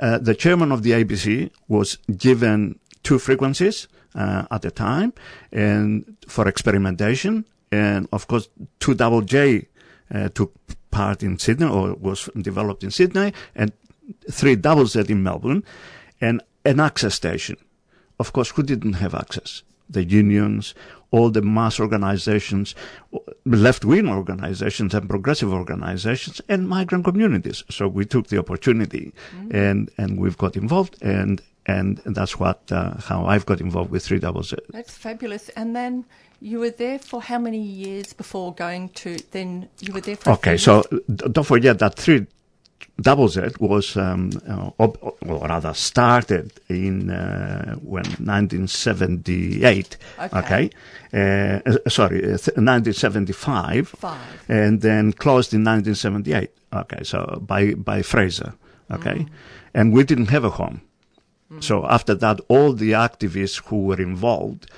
uh, 0.00 0.18
the 0.18 0.34
chairman 0.34 0.72
of 0.72 0.82
the 0.82 0.90
ABC 0.92 1.50
was 1.68 1.96
given 2.18 2.78
two 3.02 3.18
frequencies 3.18 3.88
uh, 4.14 4.44
at 4.50 4.62
the 4.62 4.70
time, 4.70 5.12
and 5.52 6.16
for 6.28 6.48
experimentation, 6.48 7.44
and 7.70 8.08
of 8.12 8.26
course 8.26 8.48
two 8.80 8.94
double 8.94 9.22
J 9.22 9.68
uh, 10.14 10.28
took 10.34 10.52
part 10.96 11.22
in 11.22 11.38
Sydney 11.38 11.68
or 11.76 11.94
was 12.08 12.20
developed 12.50 12.82
in 12.86 12.90
Sydney, 12.90 13.32
and 13.54 13.70
three 14.30 14.56
double 14.56 14.86
Z 14.86 15.04
in 15.08 15.20
Melbourne, 15.22 15.62
and 16.20 16.36
an 16.64 16.78
access 16.80 17.14
station. 17.14 17.56
Of 18.18 18.32
course, 18.32 18.50
who 18.54 18.62
didn't 18.62 18.94
have 19.04 19.14
access? 19.14 19.62
The 19.88 20.04
unions, 20.22 20.74
all 21.10 21.30
the 21.30 21.42
mass 21.42 21.78
organizations, 21.78 22.74
left-wing 23.44 24.08
organizations 24.08 24.94
and 24.94 25.08
progressive 25.08 25.52
organizations, 25.52 26.40
and 26.48 26.68
migrant 26.68 27.04
communities. 27.04 27.62
So 27.76 27.82
we 27.98 28.04
took 28.04 28.26
the 28.28 28.38
opportunity, 28.38 29.12
and 29.64 29.90
and 30.00 30.10
we've 30.22 30.38
got 30.44 30.56
involved, 30.56 30.94
and 31.02 31.40
and 31.66 32.00
that's 32.16 32.34
what 32.42 32.60
uh, 32.70 32.94
how 33.08 33.26
I've 33.32 33.46
got 33.50 33.60
involved 33.60 33.90
with 33.90 34.02
three 34.04 34.20
double 34.26 34.42
Z. 34.42 34.56
That's 34.70 34.96
fabulous. 34.96 35.44
And 35.50 35.68
then 35.78 36.04
you 36.40 36.58
were 36.60 36.70
there 36.70 36.98
for 36.98 37.20
how 37.22 37.38
many 37.38 37.58
years 37.60 38.12
before 38.12 38.54
going 38.54 38.88
to? 38.90 39.16
Then 39.30 39.68
you 39.80 39.92
were 39.92 40.00
there 40.02 40.16
for. 40.16 40.30
Okay, 40.32 40.56
so 40.56 40.82
don't 41.08 41.46
forget 41.46 41.78
that 41.78 41.96
three 41.96 42.26
double 43.00 43.28
Z 43.28 43.40
was, 43.60 43.96
um, 43.96 44.30
uh, 44.48 44.70
ob- 44.80 44.98
or 45.02 45.46
rather, 45.48 45.72
started 45.74 46.52
in 46.68 47.10
uh, 47.10 47.76
when 47.76 48.04
1978. 48.18 49.96
Okay. 50.34 50.70
Uh, 51.12 51.16
uh, 51.66 51.88
sorry, 51.88 52.18
uh, 52.24 52.36
th- 52.38 52.56
1975, 52.56 53.88
Five. 53.88 54.18
and 54.48 54.80
then 54.82 55.12
closed 55.12 55.52
in 55.54 55.62
1978. 55.64 56.50
Okay, 56.72 57.02
so 57.04 57.42
by 57.46 57.74
by 57.74 58.02
Fraser. 58.02 58.54
Okay, 58.90 59.14
Mm. 59.20 59.28
and 59.74 59.92
we 59.92 60.04
didn't 60.04 60.28
have 60.30 60.44
a 60.44 60.50
home. 60.50 60.80
So 61.60 61.86
after 61.86 62.14
that, 62.16 62.40
all 62.48 62.72
the 62.72 62.90
activists 62.92 63.62
who 63.66 63.84
were 63.84 64.00
involved 64.02 64.68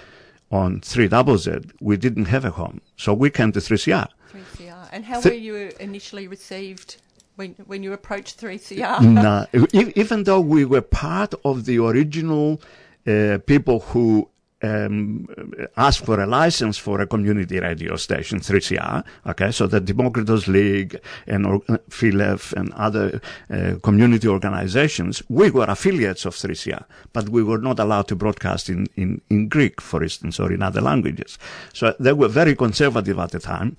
on 0.50 0.81
3 0.81 1.09
double 1.09 1.38
Z, 1.38 1.59
we 1.81 1.97
didn't 1.97 2.26
have 2.26 2.45
a 2.45 2.50
home. 2.50 2.81
So 2.97 3.12
we 3.12 3.31
came 3.31 3.52
to 3.52 3.61
3CR. 3.61 4.09
3CR. 4.33 4.88
And 4.93 5.05
how 5.05 5.21
Th- 5.21 5.33
were 5.33 5.38
you 5.38 5.73
initially 5.81 6.28
received 6.28 6.97
when 7.37 7.55
when 7.67 7.83
you 7.83 7.93
approached 7.93 8.40
3CR? 8.40 9.00
no, 9.02 9.47
even 9.73 10.25
though 10.25 10.40
we 10.40 10.64
were 10.64 10.81
part 10.81 11.35
of 11.45 11.64
the 11.64 11.78
original 11.78 12.61
uh, 13.07 13.38
people 13.47 13.81
who 13.81 14.28
um, 14.62 15.28
asked 15.76 16.04
for 16.04 16.20
a 16.20 16.26
license 16.26 16.78
for 16.78 17.00
a 17.00 17.06
community 17.06 17.60
radio 17.60 17.96
station, 17.96 18.40
3CR, 18.40 19.04
okay, 19.26 19.50
so 19.50 19.66
the 19.66 19.80
Democritus 19.80 20.48
League 20.48 21.00
and 21.26 21.46
or, 21.46 21.60
PhilF 21.90 22.52
and 22.52 22.72
other 22.74 23.20
uh, 23.50 23.74
community 23.82 24.28
organizations, 24.28 25.22
we 25.28 25.50
were 25.50 25.66
affiliates 25.68 26.24
of 26.24 26.34
3CR, 26.34 26.84
but 27.12 27.28
we 27.28 27.42
were 27.42 27.58
not 27.58 27.78
allowed 27.78 28.08
to 28.08 28.16
broadcast 28.16 28.68
in, 28.68 28.86
in, 28.96 29.20
in 29.30 29.48
Greek, 29.48 29.80
for 29.80 30.02
instance, 30.02 30.40
or 30.40 30.52
in 30.52 30.62
other 30.62 30.80
languages. 30.80 31.38
So 31.72 31.94
they 32.00 32.12
were 32.12 32.28
very 32.28 32.54
conservative 32.54 33.18
at 33.18 33.30
the 33.30 33.40
time 33.40 33.76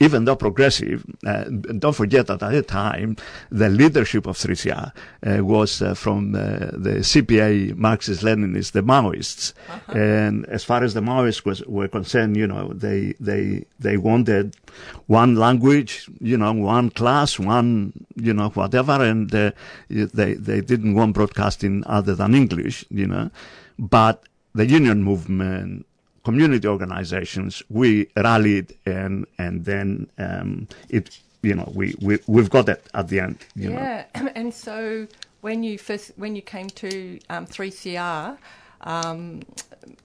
even 0.00 0.24
though 0.24 0.36
progressive, 0.36 1.04
uh, 1.26 1.44
don't 1.78 1.94
forget 1.94 2.28
that 2.28 2.42
at 2.42 2.52
the 2.52 2.62
time, 2.62 3.16
the 3.50 3.68
leadership 3.68 4.26
of 4.26 4.36
3CR 4.36 4.92
uh, 5.26 5.44
was 5.44 5.82
uh, 5.82 5.94
from 5.94 6.34
uh, 6.34 6.38
the 6.72 7.00
CPA, 7.00 7.74
Marxist 7.76 8.22
Leninists, 8.22 8.72
the 8.72 8.82
Maoists. 8.82 9.54
And 9.88 10.46
as 10.46 10.62
far 10.62 10.84
as 10.84 10.94
the 10.94 11.00
Maoists 11.00 11.44
was, 11.44 11.64
were 11.64 11.88
concerned, 11.88 12.36
you 12.36 12.46
know, 12.46 12.72
they, 12.72 13.14
they, 13.18 13.64
they 13.80 13.96
wanted 13.96 14.56
one 15.06 15.34
language, 15.34 16.08
you 16.20 16.36
know, 16.36 16.52
one 16.52 16.90
class, 16.90 17.38
one, 17.38 17.92
you 18.14 18.32
know, 18.32 18.50
whatever, 18.50 19.02
and 19.02 19.34
uh, 19.34 19.50
they, 19.88 20.34
they 20.34 20.60
didn't 20.60 20.94
want 20.94 21.14
broadcasting 21.14 21.82
other 21.86 22.14
than 22.14 22.34
English, 22.34 22.84
you 22.88 23.06
know. 23.06 23.30
But 23.80 24.22
the 24.54 24.66
union 24.66 25.02
movement, 25.02 25.86
community 26.28 26.68
organizations, 26.68 27.62
we 27.70 27.88
rallied 28.26 28.68
and 28.84 29.26
and 29.38 29.64
then 29.64 29.88
um, 30.18 30.68
it 30.90 31.04
you 31.48 31.54
know 31.54 31.68
we, 31.74 31.86
we 32.06 32.18
we've 32.26 32.50
got 32.50 32.68
it 32.68 32.82
at 32.92 33.08
the 33.08 33.18
end. 33.26 33.38
You 33.54 33.70
know. 33.70 33.76
Yeah, 33.80 34.04
and 34.40 34.52
so 34.52 35.06
when 35.40 35.62
you 35.62 35.78
first 35.78 36.12
when 36.16 36.36
you 36.36 36.42
came 36.42 36.68
to 36.84 36.90
um, 37.30 37.46
3CR, 37.46 38.36
um, 38.82 39.42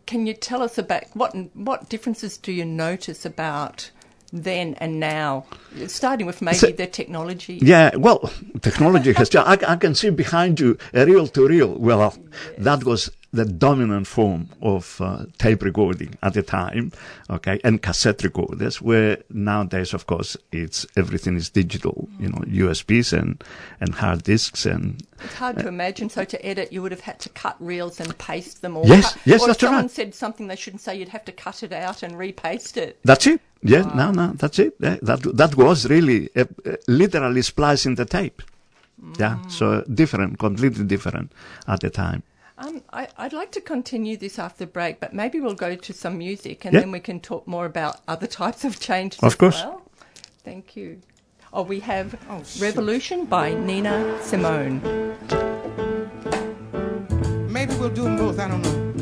can 0.06 0.26
you 0.28 0.34
tell 0.34 0.62
us 0.68 0.78
about 0.78 1.04
what 1.14 1.32
what 1.70 1.90
differences 1.90 2.38
do 2.38 2.52
you 2.60 2.66
notice 2.66 3.26
about 3.26 3.92
then 4.32 4.76
and 4.84 5.00
now? 5.00 5.46
Starting 5.88 6.26
with 6.26 6.42
maybe 6.42 6.58
So- 6.58 6.72
the 6.72 6.88
technology. 6.88 7.60
Yeah, 7.62 7.88
well, 7.98 8.20
technology 8.62 9.12
has 9.20 9.28
changed. 9.30 9.64
I, 9.64 9.74
I 9.74 9.76
can 9.76 9.94
see 9.94 10.10
behind 10.10 10.60
you 10.62 10.78
a 10.94 11.06
reel 11.06 11.28
to 11.28 11.48
reel. 11.48 11.72
Well, 11.78 12.16
that 12.58 12.86
was 12.86 13.12
the 13.34 13.46
dominant 13.46 14.06
form 14.06 14.48
of 14.62 15.02
uh, 15.02 15.26
tape 15.40 15.64
recording 15.64 16.16
at 16.22 16.36
the 16.36 16.44
time, 16.44 16.92
okay, 17.30 17.60
and 17.64 17.82
cassette 17.82 18.24
recorders. 18.24 18.80
Where 18.82 19.18
nowadays, 19.30 19.94
of 19.94 20.06
course, 20.06 20.38
it's 20.52 20.86
everything 20.96 21.36
is 21.36 21.50
digital. 21.50 22.08
You 22.20 22.30
know, 22.30 22.40
USBs 22.40 23.18
and 23.18 23.44
and 23.82 23.96
hard 23.96 24.24
disks 24.24 24.66
and 24.66 25.02
It's 25.24 25.34
hard 25.34 25.58
to 25.58 25.68
imagine. 25.68 26.10
So 26.10 26.24
to 26.24 26.46
edit, 26.46 26.72
you 26.72 26.82
would 26.84 26.92
have 26.92 27.02
had 27.02 27.20
to 27.22 27.30
cut 27.30 27.56
reels 27.60 28.00
and 28.00 28.16
paste 28.20 28.62
them. 28.62 28.78
Or 28.78 28.86
Yes, 28.86 29.14
cut, 29.14 29.22
yes, 29.26 29.42
or 29.42 29.48
that's 29.48 29.64
if 29.64 29.68
someone 29.68 29.84
right. 29.86 29.92
said 29.92 30.14
something 30.14 30.48
they 30.48 30.56
shouldn't 30.56 30.82
say, 30.82 30.96
you'd 30.96 31.10
have 31.10 31.26
to 31.26 31.32
cut 31.32 31.64
it 31.64 31.74
out 31.74 32.04
and 32.04 32.18
repaste 32.18 32.78
it. 32.78 33.00
That's 33.04 33.26
it. 33.26 33.42
Yeah, 33.64 33.92
no, 33.96 34.12
no, 34.12 34.34
that's 34.36 34.60
it. 34.60 34.76
Yeah, 34.80 34.98
that 35.02 35.22
that 35.36 35.56
was 35.56 35.90
really 35.90 36.30
uh, 36.36 36.46
uh, 36.66 36.76
literally 36.88 37.42
splicing 37.42 37.96
the 37.96 38.06
tape. 38.06 38.44
Yeah, 39.20 39.42
so 39.48 39.84
different, 39.94 40.40
completely 40.40 40.86
different 40.86 41.32
at 41.68 41.82
the 41.82 41.90
time. 41.90 42.24
Um, 42.66 42.82
I, 42.94 43.08
I'd 43.18 43.34
like 43.34 43.52
to 43.54 43.62
continue 43.62 44.16
this 44.16 44.40
after 44.40 44.60
the 44.66 44.72
break, 44.72 45.00
but 45.00 45.14
maybe 45.14 45.40
we'll 45.42 45.54
go 45.54 45.76
to 45.76 45.94
some 45.94 46.18
music 46.18 46.64
and 46.66 46.74
Yeah. 46.74 46.80
then 46.82 46.92
we 46.92 47.00
can 47.00 47.20
talk 47.20 47.46
more 47.48 47.66
about 47.66 47.98
other 48.08 48.28
types 48.42 48.64
of 48.64 48.80
change. 48.80 49.18
Of 49.18 49.24
as 49.26 49.36
course. 49.36 49.62
well. 49.64 49.82
Thank 50.44 50.76
you. 50.76 51.02
Oh, 51.52 51.64
we 51.64 51.80
have 51.82 52.18
Revolution 52.60 53.26
by 53.26 53.54
Nina 53.54 54.18
Simone. 54.22 54.82
Maybe 57.52 57.76
we'll 57.76 57.90
do 57.90 58.04
them 58.04 58.18
both. 58.18 58.40
I 58.40 58.48
don't 58.48 58.62
know. 58.62 58.93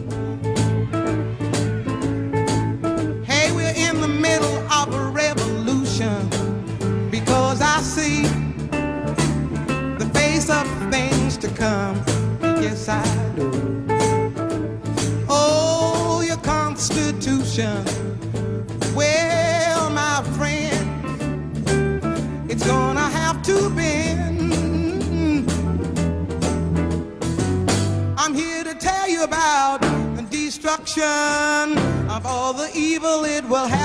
Destruction 31.02 32.10
of 32.12 32.26
all 32.26 32.54
the 32.54 32.70
evil 32.76 33.24
it 33.26 33.44
will 33.46 33.68
have 33.68 33.81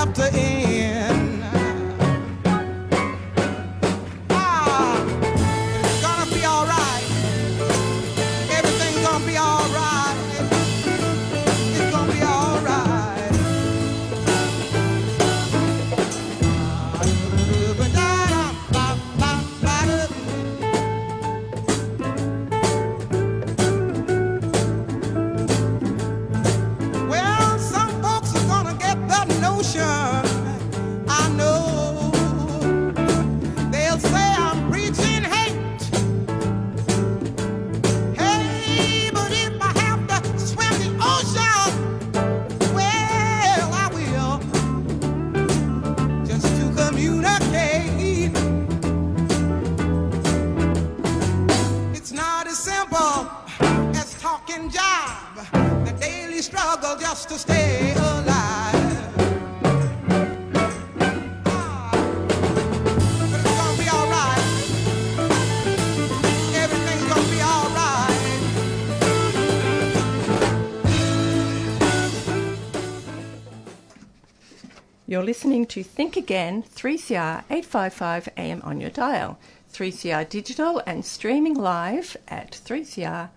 You're 75.16 75.25
listening 75.25 75.64
to 75.68 75.82
Think 75.82 76.18
Again, 76.18 76.62
3CR 76.62 77.44
855 77.49 78.28
AM 78.37 78.61
on 78.61 78.82
your 78.82 78.90
dial, 78.90 79.38
3CR 79.73 80.28
digital 80.28 80.82
and 80.87 81.06
streaming 81.06 81.54
live 81.54 82.18
at 82.28 82.50
3cr.org.au. 82.50 83.30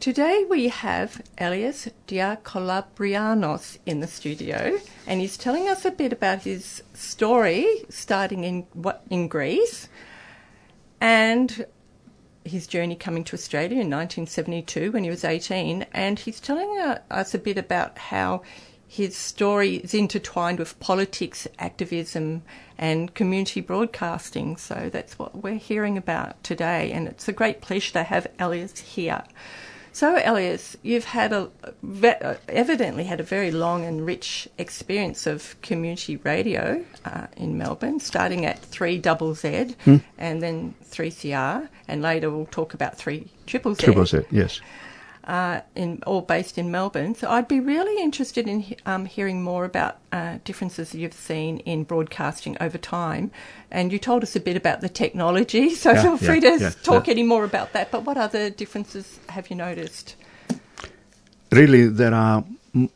Today 0.00 0.46
we 0.48 0.68
have 0.68 1.20
Elias 1.36 1.90
Diakolabrianos 2.08 3.76
in 3.84 4.00
the 4.00 4.06
studio, 4.06 4.80
and 5.06 5.20
he's 5.20 5.36
telling 5.36 5.68
us 5.68 5.84
a 5.84 5.90
bit 5.90 6.14
about 6.14 6.44
his 6.44 6.82
story 6.94 7.84
starting 7.90 8.44
in 8.44 8.66
what 8.72 9.02
in 9.10 9.28
Greece 9.28 9.90
and 11.02 11.66
his 12.46 12.66
journey 12.66 12.96
coming 12.96 13.24
to 13.24 13.36
Australia 13.36 13.82
in 13.82 13.90
1972 13.90 14.90
when 14.92 15.04
he 15.04 15.10
was 15.10 15.22
18, 15.22 15.84
and 15.92 16.18
he's 16.18 16.40
telling 16.40 16.78
uh, 16.78 17.02
us 17.10 17.34
a 17.34 17.38
bit 17.38 17.58
about 17.58 17.98
how 17.98 18.40
his 18.90 19.16
story 19.16 19.76
is 19.76 19.94
intertwined 19.94 20.58
with 20.58 20.78
politics, 20.80 21.46
activism, 21.60 22.42
and 22.76 23.14
community 23.14 23.60
broadcasting. 23.60 24.56
So 24.56 24.90
that's 24.92 25.16
what 25.16 25.44
we're 25.44 25.54
hearing 25.54 25.96
about 25.96 26.42
today, 26.42 26.90
and 26.90 27.06
it's 27.06 27.28
a 27.28 27.32
great 27.32 27.60
pleasure 27.60 27.92
to 27.92 28.02
have 28.02 28.26
Elias 28.40 28.80
here. 28.80 29.22
So, 29.92 30.20
Elias, 30.24 30.76
you've 30.82 31.04
had 31.04 31.32
a 31.32 31.50
uh, 31.62 32.34
evidently 32.48 33.04
had 33.04 33.20
a 33.20 33.22
very 33.22 33.52
long 33.52 33.84
and 33.84 34.04
rich 34.04 34.48
experience 34.58 35.24
of 35.24 35.54
community 35.62 36.16
radio 36.16 36.84
uh, 37.04 37.28
in 37.36 37.56
Melbourne, 37.56 38.00
starting 38.00 38.44
at 38.44 38.58
three 38.58 38.98
double 38.98 39.36
Z 39.36 39.76
and 40.18 40.42
then 40.42 40.74
three 40.82 41.12
CR, 41.12 41.68
and 41.86 42.02
later 42.02 42.28
we'll 42.28 42.46
talk 42.46 42.74
about 42.74 42.98
three 42.98 43.28
triple 43.46 43.76
Z 43.76 43.84
Triple 43.84 44.06
Z, 44.06 44.22
yes. 44.32 44.60
Uh, 45.24 45.60
in 45.76 46.02
all 46.06 46.22
based 46.22 46.58
in 46.58 46.70
Melbourne. 46.70 47.14
So 47.14 47.30
I'd 47.30 47.48
be 47.48 47.60
really 47.60 48.02
interested 48.02 48.48
in 48.48 48.76
um, 48.86 49.06
hearing 49.06 49.42
more 49.42 49.64
about 49.64 49.98
uh, 50.12 50.38
differences 50.44 50.94
you've 50.94 51.14
seen 51.14 51.58
in 51.60 51.84
broadcasting 51.84 52.56
over 52.60 52.78
time. 52.78 53.30
And 53.70 53.92
you 53.92 53.98
told 53.98 54.22
us 54.22 54.36
a 54.36 54.40
bit 54.40 54.56
about 54.56 54.80
the 54.82 54.88
technology, 54.90 55.70
so 55.74 55.94
Yeah, 55.94 56.02
feel 56.02 56.18
free 56.18 56.40
yeah, 56.40 56.42
to 56.42 56.60
yeah, 56.60 56.70
talk 56.82 57.08
any 57.08 57.22
more 57.24 57.44
about 57.44 57.72
that. 57.74 57.90
But 57.90 58.04
what 58.04 58.16
other 58.18 58.50
differences 58.50 59.20
have 59.30 59.50
you 59.50 59.56
noticed? 59.56 60.16
really 61.52 61.88
there 61.88 62.14
are 62.14 62.44
m- 62.74 62.90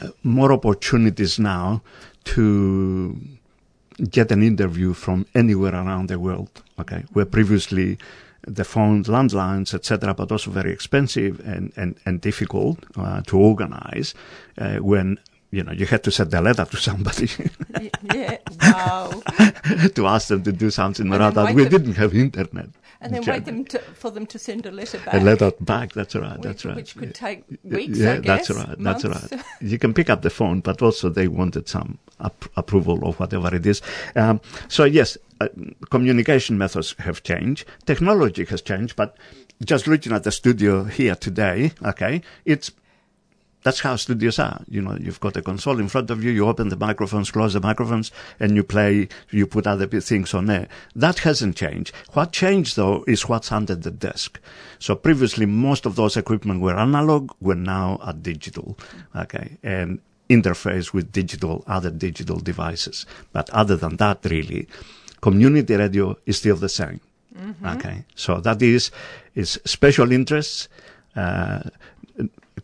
uh, 0.00 0.08
more 0.22 0.52
opportunities 0.52 1.38
now 1.38 1.82
to 2.24 3.16
get 4.10 4.32
an 4.32 4.42
interview 4.42 4.92
from 4.94 5.26
anywhere 5.34 5.74
around 5.74 6.08
the 6.08 6.18
world 6.18 6.62
okay 6.78 7.04
where 7.14 7.26
previously 7.26 7.98
the 8.46 8.64
phones 8.64 9.08
landlines 9.08 9.74
etc 9.74 10.14
but 10.14 10.30
also 10.32 10.50
very 10.50 10.72
expensive 10.72 11.40
and 11.40 11.72
and, 11.76 11.98
and 12.06 12.20
difficult 12.20 12.78
uh, 12.96 13.20
to 13.22 13.36
organize 13.36 14.14
uh, 14.58 14.76
when 14.76 15.18
you 15.50 15.62
know 15.62 15.72
you 15.72 15.86
had 15.86 16.02
to 16.02 16.10
send 16.10 16.32
a 16.34 16.40
letter 16.40 16.64
to 16.64 16.76
somebody 16.76 17.28
yeah, 18.14 18.38
wow. 18.60 19.10
to 19.94 20.06
ask 20.06 20.28
them 20.28 20.42
to 20.42 20.52
do 20.52 20.70
something 20.70 21.12
or 21.12 21.20
And 21.20 21.34
then 21.36 21.54
we 21.54 21.62
them- 21.64 21.72
didn't 21.72 21.94
have 21.96 22.14
internet 22.14 22.68
And 23.00 23.12
then 23.14 23.24
wait 23.26 23.44
them 23.44 23.64
to, 23.66 23.78
for 23.78 24.10
them 24.10 24.26
to 24.26 24.38
send 24.38 24.64
a 24.66 24.70
letter 24.70 24.98
back. 24.98 25.14
a 25.14 25.18
letter 25.20 25.50
back 25.60 25.92
that's 25.92 26.14
right 26.14 26.40
that's 26.42 26.64
right 26.64 26.76
which 26.76 26.96
could 26.96 27.14
take 27.14 27.44
weeks, 27.62 27.98
yeah, 27.98 28.14
I 28.14 28.18
guess. 28.20 28.48
that's 28.48 28.50
right. 28.58 28.76
That's 28.78 29.04
right. 29.04 29.42
You 29.60 29.78
can 29.78 29.92
pick 29.94 30.08
up 30.10 30.22
the 30.22 30.30
phone, 30.30 30.60
but 30.60 30.80
also 30.82 31.08
they 31.10 31.28
wanted 31.28 31.68
some 31.68 31.98
ap- 32.20 32.46
approval 32.56 33.04
or 33.04 33.12
whatever 33.14 33.54
it 33.54 33.66
is. 33.66 33.82
Um, 34.14 34.40
so 34.68 34.84
yes, 34.84 35.18
uh, 35.40 35.48
communication 35.90 36.56
methods 36.58 36.94
have 36.98 37.22
changed. 37.22 37.64
Technology 37.84 38.44
has 38.46 38.62
changed, 38.62 38.96
but 38.96 39.16
just 39.64 39.86
looking 39.86 40.12
at 40.12 40.24
the 40.24 40.32
studio 40.32 40.84
here 40.84 41.14
today, 41.14 41.72
okay, 41.84 42.22
it's 42.44 42.70
that's 43.66 43.80
how 43.80 43.96
studios 43.96 44.38
are. 44.38 44.62
You 44.68 44.80
know, 44.80 44.96
you've 44.96 45.18
got 45.18 45.36
a 45.36 45.42
console 45.42 45.80
in 45.80 45.88
front 45.88 46.08
of 46.10 46.22
you, 46.22 46.30
you 46.30 46.46
open 46.46 46.68
the 46.68 46.76
microphones, 46.76 47.32
close 47.32 47.54
the 47.54 47.60
microphones, 47.60 48.12
and 48.38 48.54
you 48.54 48.62
play, 48.62 49.08
you 49.32 49.44
put 49.44 49.66
other 49.66 49.88
things 49.88 50.34
on 50.34 50.46
there. 50.46 50.68
That 50.94 51.18
hasn't 51.18 51.56
changed. 51.56 51.92
What 52.12 52.30
changed 52.30 52.76
though 52.76 53.02
is 53.08 53.28
what's 53.28 53.50
under 53.50 53.74
the 53.74 53.90
desk. 53.90 54.38
So 54.78 54.94
previously 54.94 55.46
most 55.46 55.84
of 55.84 55.96
those 55.96 56.16
equipment 56.16 56.60
were 56.60 56.76
analog, 56.78 57.32
we're 57.40 57.54
now 57.54 57.98
are 58.02 58.12
digital. 58.12 58.78
Okay. 59.16 59.56
And 59.64 59.98
interface 60.30 60.92
with 60.92 61.10
digital, 61.10 61.64
other 61.66 61.90
digital 61.90 62.38
devices. 62.38 63.04
But 63.32 63.50
other 63.50 63.74
than 63.74 63.96
that, 63.96 64.24
really, 64.26 64.68
community 65.22 65.74
radio 65.74 66.16
is 66.24 66.38
still 66.38 66.56
the 66.56 66.68
same. 66.68 67.00
Okay. 67.66 68.04
So 68.14 68.38
that 68.42 68.62
is, 68.62 68.92
is 69.34 69.60
special 69.64 70.12
interests, 70.12 70.68
uh, 71.16 71.62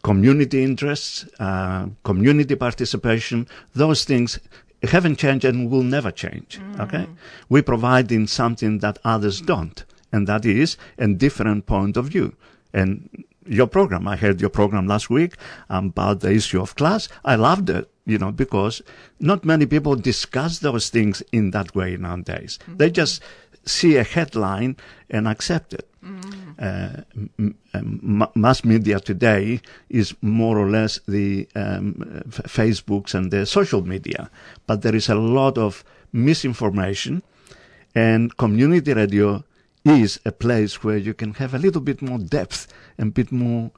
community 0.03 0.65
interests, 0.65 1.27
uh, 1.39 1.87
community 2.05 2.57
participation, 2.57 3.47
those 3.75 4.05
things 4.05 4.39
haven't 4.83 5.19
changed 5.19 5.45
and 5.45 5.71
will 5.71 5.83
never 5.83 6.11
change. 6.11 6.61
Okay? 6.81 7.07
We 7.49 7.63
provide 7.63 8.11
in 8.11 8.27
something 8.27 8.79
that 8.79 8.99
others 9.05 9.41
don't, 9.41 9.85
and 10.11 10.27
that 10.27 10.45
is 10.45 10.77
a 10.99 11.09
different 11.09 11.67
point 11.67 11.97
of 11.97 12.07
view. 12.07 12.35
And 12.73 13.25
your 13.47 13.67
program, 13.67 14.09
I 14.09 14.17
heard 14.17 14.41
your 14.41 14.51
program 14.51 14.87
last 14.87 15.11
week 15.11 15.35
um, 15.69 15.87
about 15.87 16.21
the 16.21 16.33
issue 16.33 16.61
of 16.61 16.75
class. 16.75 17.09
I 17.25 17.35
loved 17.35 17.71
it, 17.71 17.91
you 18.07 18.19
know, 18.19 18.33
because 18.33 18.83
not 19.21 19.45
many 19.45 19.67
people 19.67 19.95
discuss 19.95 20.61
those 20.61 20.91
things 20.91 21.23
in 21.33 21.51
that 21.51 21.75
way 21.75 21.97
nowadays. 21.97 22.59
They 22.69 22.91
just 22.91 23.23
see 23.65 23.97
a 23.97 24.05
headline 24.05 24.77
and 25.11 25.29
accept 25.29 25.75
it 25.75 25.89
m- 26.63 27.55
m- 27.75 28.29
mass 28.35 28.65
media 28.65 29.01
today 29.01 29.61
is 29.89 30.15
more 30.23 30.59
or 30.59 30.71
less 30.71 31.01
the 31.09 31.49
um, 31.55 32.23
f- 32.27 32.43
Facebooks 32.47 33.15
and 33.15 33.31
the 33.31 33.45
social 33.47 33.83
media, 33.83 34.31
but 34.67 34.83
there 34.83 34.95
is 34.95 35.09
a 35.09 35.15
lot 35.15 35.59
of 35.59 35.85
misinformation, 36.13 37.23
and 37.95 38.37
community 38.37 38.93
radio 38.95 39.43
is 39.85 40.21
a 40.25 40.31
place 40.31 40.85
where 40.85 40.97
you 40.97 41.15
can 41.15 41.35
have 41.35 41.55
a 41.55 41.59
little 41.59 41.81
bit 41.81 42.01
more 42.01 42.19
depth 42.19 42.73
and 42.99 43.09
a 43.09 43.13
bit 43.13 43.33
more 43.33 43.71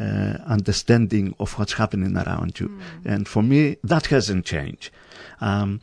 uh, 0.00 0.38
understanding 0.46 1.34
of 1.40 1.58
what's 1.58 1.72
happening 1.72 2.16
around 2.16 2.60
you. 2.60 2.70
And 3.04 3.26
for 3.26 3.42
me, 3.42 3.76
that 3.82 4.06
hasn't 4.06 4.44
changed. 4.46 4.90
Um, 5.40 5.80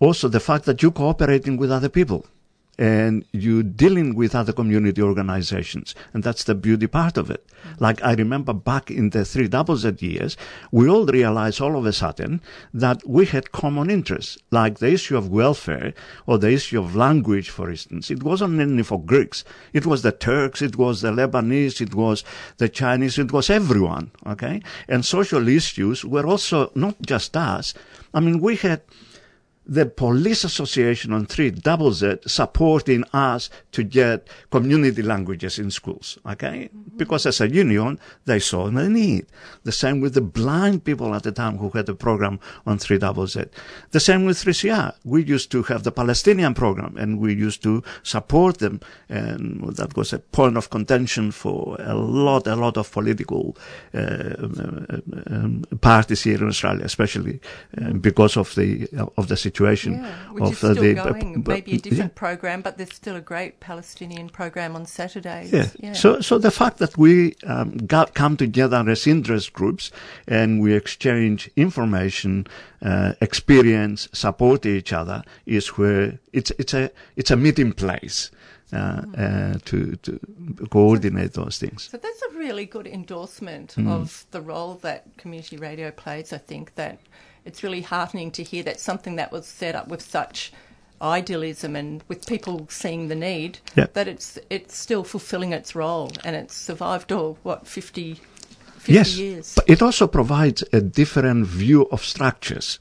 also, 0.00 0.28
the 0.28 0.40
fact 0.40 0.64
that 0.64 0.82
you're 0.82 0.92
cooperating 0.92 1.58
with 1.58 1.70
other 1.70 1.90
people 1.90 2.26
and 2.78 3.24
you're 3.32 3.62
dealing 3.62 4.14
with 4.14 4.34
other 4.34 4.52
community 4.52 5.00
organizations. 5.02 5.94
And 6.12 6.22
that's 6.22 6.44
the 6.44 6.54
beauty 6.54 6.86
part 6.86 7.16
of 7.16 7.30
it. 7.30 7.46
Like 7.78 8.02
I 8.02 8.14
remember 8.14 8.52
back 8.52 8.90
in 8.90 9.10
the 9.10 9.24
three 9.24 9.48
double 9.48 9.76
Z 9.76 9.96
years, 10.00 10.36
we 10.70 10.88
all 10.88 11.06
realized 11.06 11.60
all 11.60 11.76
of 11.76 11.86
a 11.86 11.92
sudden 11.92 12.40
that 12.72 13.06
we 13.06 13.26
had 13.26 13.52
common 13.52 13.90
interests, 13.90 14.38
like 14.50 14.78
the 14.78 14.92
issue 14.92 15.16
of 15.16 15.28
welfare 15.30 15.94
or 16.26 16.38
the 16.38 16.50
issue 16.50 16.80
of 16.80 16.96
language, 16.96 17.50
for 17.50 17.70
instance. 17.70 18.10
It 18.10 18.22
wasn't 18.22 18.60
only 18.60 18.82
for 18.82 19.00
Greeks. 19.00 19.44
It 19.72 19.86
was 19.86 20.02
the 20.02 20.12
Turks, 20.12 20.62
it 20.62 20.76
was 20.76 21.00
the 21.00 21.10
Lebanese, 21.10 21.80
it 21.80 21.94
was 21.94 22.24
the 22.58 22.68
Chinese, 22.68 23.18
it 23.18 23.32
was 23.32 23.50
everyone. 23.50 24.10
Okay. 24.26 24.62
And 24.88 25.04
social 25.04 25.48
issues 25.48 26.04
were 26.04 26.26
also 26.26 26.70
not 26.74 27.00
just 27.02 27.36
us. 27.36 27.74
I 28.12 28.20
mean, 28.20 28.40
we 28.40 28.56
had 28.56 28.82
the 29.66 29.86
police 29.86 30.44
association 30.44 31.12
on 31.12 31.26
3 31.26 31.50
double 31.50 31.92
Z 31.92 32.18
supporting 32.26 33.04
us 33.12 33.48
to 33.72 33.82
get 33.82 34.28
community 34.50 35.02
languages 35.02 35.58
in 35.58 35.70
schools, 35.70 36.18
okay? 36.26 36.68
Because 36.96 37.26
as 37.26 37.40
a 37.40 37.48
union, 37.48 37.98
they 38.26 38.38
saw 38.38 38.68
the 38.68 38.88
need. 38.88 39.26
The 39.62 39.72
same 39.72 40.00
with 40.00 40.14
the 40.14 40.20
blind 40.20 40.84
people 40.84 41.14
at 41.14 41.22
the 41.22 41.32
time 41.32 41.56
who 41.58 41.70
had 41.70 41.88
a 41.88 41.94
program 41.94 42.40
on 42.66 42.78
3 42.78 42.98
double 42.98 43.26
Z. 43.26 43.44
The 43.92 44.00
same 44.00 44.24
with 44.26 44.36
3CR. 44.36 44.94
We 45.04 45.24
used 45.24 45.50
to 45.52 45.62
have 45.64 45.82
the 45.82 45.92
Palestinian 45.92 46.54
program 46.54 46.96
and 46.98 47.18
we 47.18 47.34
used 47.34 47.62
to 47.62 47.82
support 48.02 48.58
them. 48.58 48.80
And 49.08 49.74
that 49.76 49.96
was 49.96 50.12
a 50.12 50.18
point 50.18 50.58
of 50.58 50.68
contention 50.68 51.30
for 51.30 51.76
a 51.80 51.94
lot, 51.94 52.46
a 52.46 52.56
lot 52.56 52.76
of 52.76 52.92
political 52.92 53.56
uh, 53.94 54.34
um, 54.38 55.04
um, 55.26 55.64
parties 55.80 56.22
here 56.22 56.36
in 56.36 56.48
Australia, 56.48 56.84
especially 56.84 57.40
uh, 57.80 57.92
because 57.92 58.36
of 58.36 58.54
the, 58.56 58.88
of 59.16 59.28
the 59.28 59.36
situation 59.36 59.53
Yeah, 59.54 60.32
which 60.32 60.42
of 60.44 60.52
is 60.52 60.64
uh, 60.64 60.72
still 60.72 60.82
the 60.82 60.94
going. 60.94 61.42
but- 61.42 61.52
Maybe 61.52 61.72
a 61.72 61.74
yeah. 61.74 61.80
different 61.80 62.14
program, 62.14 62.60
but 62.62 62.76
there's 62.78 62.94
still 62.94 63.16
a 63.16 63.20
great 63.20 63.60
Palestinian 63.60 64.28
program 64.28 64.74
on 64.76 64.86
Saturdays. 64.86 65.52
Yeah. 65.80 65.92
So, 65.94 66.20
so 66.20 66.38
the 66.38 66.50
fact 66.50 66.78
that 66.78 66.96
we 66.98 67.34
um, 67.46 67.76
got 67.86 68.14
come 68.14 68.36
together 68.36 68.84
as 68.88 69.06
interest 69.06 69.52
groups 69.52 69.90
and 70.28 70.60
we 70.60 70.74
exchange 70.74 71.50
information, 71.56 72.46
uh, 72.82 73.12
experience, 73.20 74.08
support 74.12 74.66
each 74.66 74.92
other 74.92 75.22
is 75.46 75.68
where 75.78 76.18
it's 76.32 76.50
it's 76.58 76.74
a 76.74 76.90
it's 77.16 77.30
a 77.30 77.36
meeting 77.36 77.72
place. 77.72 78.30
uh, 78.72 79.02
uh, 79.16 79.54
to 79.64 79.94
to 80.02 80.18
coordinate 80.70 81.32
those 81.34 81.58
things. 81.58 81.88
So 81.92 81.96
that's 81.98 82.22
a 82.22 82.30
really 82.38 82.66
good 82.66 82.86
endorsement 82.86 83.74
Mm. 83.76 83.88
of 83.88 84.24
the 84.30 84.40
role 84.40 84.74
that 84.82 85.04
community 85.16 85.56
radio 85.56 85.90
plays. 85.92 86.32
I 86.32 86.38
think 86.38 86.74
that 86.74 86.98
it's 87.44 87.62
really 87.62 87.82
heartening 87.82 88.30
to 88.32 88.42
hear 88.42 88.62
that 88.64 88.80
something 88.80 89.16
that 89.16 89.30
was 89.32 89.46
set 89.46 89.74
up 89.74 89.88
with 89.88 90.02
such 90.02 90.52
idealism 91.02 91.76
and 91.76 92.02
with 92.08 92.26
people 92.26 92.66
seeing 92.70 93.08
the 93.08 93.14
need 93.14 93.58
Yeah. 93.76 93.86
that 93.92 94.08
it's 94.08 94.38
it's 94.50 94.76
still 94.76 95.04
fulfilling 95.04 95.52
its 95.52 95.74
role 95.74 96.10
and 96.24 96.34
it's 96.36 96.54
survived 96.54 97.12
all 97.12 97.36
what 97.42 97.66
50, 97.66 98.14
50 98.78 98.92
yes, 98.92 99.16
years. 99.16 99.54
but 99.56 99.68
it 99.68 99.82
also 99.82 100.06
provides 100.06 100.62
a 100.72 100.80
different 100.80 101.46
view 101.46 101.82
of 101.90 102.02
structures. 102.04 102.78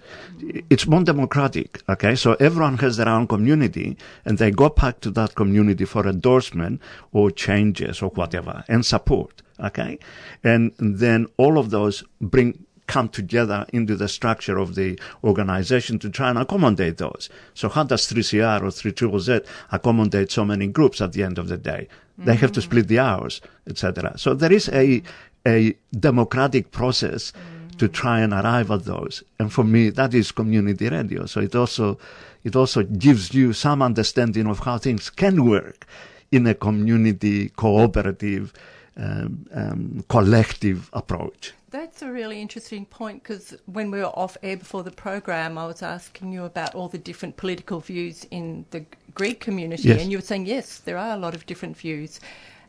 It's 0.70 0.86
more 0.88 1.04
democratic, 1.04 1.82
okay? 1.90 2.16
So 2.16 2.34
everyone 2.40 2.78
has 2.78 2.98
their 2.98 3.10
own 3.10 3.28
community 3.28 3.98
and 4.26 4.38
they 4.38 4.52
go 4.52 4.70
back 4.70 5.00
to 5.02 5.12
that 5.12 5.36
community 5.36 5.86
for 5.86 6.08
endorsement 6.08 6.82
or 7.12 7.32
changes 7.32 8.02
or 8.02 8.10
whatever 8.12 8.64
and 8.68 8.86
support, 8.86 9.42
okay? 9.60 9.98
And 10.44 10.72
then 10.80 11.28
all 11.38 11.58
of 11.58 11.70
those 11.72 12.04
bring 12.22 12.66
come 12.94 13.10
together 13.10 13.66
into 13.78 13.96
the 13.96 14.08
structure 14.08 14.58
of 14.60 14.76
the 14.76 15.00
organization 15.24 15.98
to 16.00 16.10
try 16.10 16.30
and 16.30 16.38
accommodate 16.38 16.98
those. 16.98 17.24
So 17.56 17.66
how 17.76 17.84
does 17.92 18.04
3CR 18.08 18.62
or 18.62 18.72
3ZZZ 18.80 19.46
accommodate 19.72 20.30
so 20.32 20.46
many 20.46 20.68
groups 20.68 21.02
at 21.02 21.14
the 21.14 21.24
end 21.24 21.38
of 21.40 21.48
the 21.48 21.58
day? 21.58 21.88
They 22.18 22.36
have 22.36 22.52
to 22.52 22.62
split 22.62 22.88
the 22.88 23.00
hours, 23.00 23.42
etc. 23.68 24.18
So 24.18 24.36
there 24.36 24.54
is 24.54 24.70
a 24.70 25.02
a 25.46 25.76
democratic 26.10 26.66
process 26.72 27.34
to 27.80 27.88
try 27.88 28.18
and 28.22 28.32
arrive 28.34 28.70
at 28.72 28.84
those. 28.86 29.24
And 29.40 29.52
for 29.52 29.64
me, 29.64 29.90
that 29.90 30.14
is 30.14 30.32
community 30.32 30.88
radio. 30.90 31.26
So 31.26 31.42
it 31.42 31.56
also 31.56 31.98
it 32.44 32.56
also 32.56 32.84
gives 32.84 33.34
you 33.34 33.54
some 33.54 33.82
understanding 33.82 34.48
of 34.48 34.60
how 34.60 34.78
things 34.78 35.10
can 35.10 35.36
work 35.56 35.88
in 36.32 36.46
a 36.48 36.54
community 36.54 37.50
cooperative 37.64 38.54
um, 38.96 39.48
um, 39.62 40.06
collective 40.08 40.90
approach. 40.94 41.54
That's 41.74 42.04
a 42.04 42.12
really 42.12 42.40
interesting 42.40 42.86
point 42.86 43.24
because 43.24 43.56
when 43.66 43.90
we 43.90 43.98
were 43.98 44.06
off 44.06 44.38
air 44.44 44.58
before 44.58 44.84
the 44.84 44.92
program, 44.92 45.58
I 45.58 45.66
was 45.66 45.82
asking 45.82 46.32
you 46.32 46.44
about 46.46 46.76
all 46.76 46.88
the 46.88 47.00
different 47.00 47.36
political 47.36 47.80
views 47.80 48.28
in 48.30 48.66
the 48.70 48.86
Greek 49.16 49.40
community, 49.40 49.88
Yes. 49.90 50.00
and 50.04 50.12
you 50.12 50.20
were 50.20 50.22
saying 50.22 50.46
yes, 50.46 50.78
there 50.78 51.00
are 51.00 51.16
a 51.16 51.20
lot 51.20 51.34
of 51.34 51.48
different 51.48 51.76
views, 51.76 52.20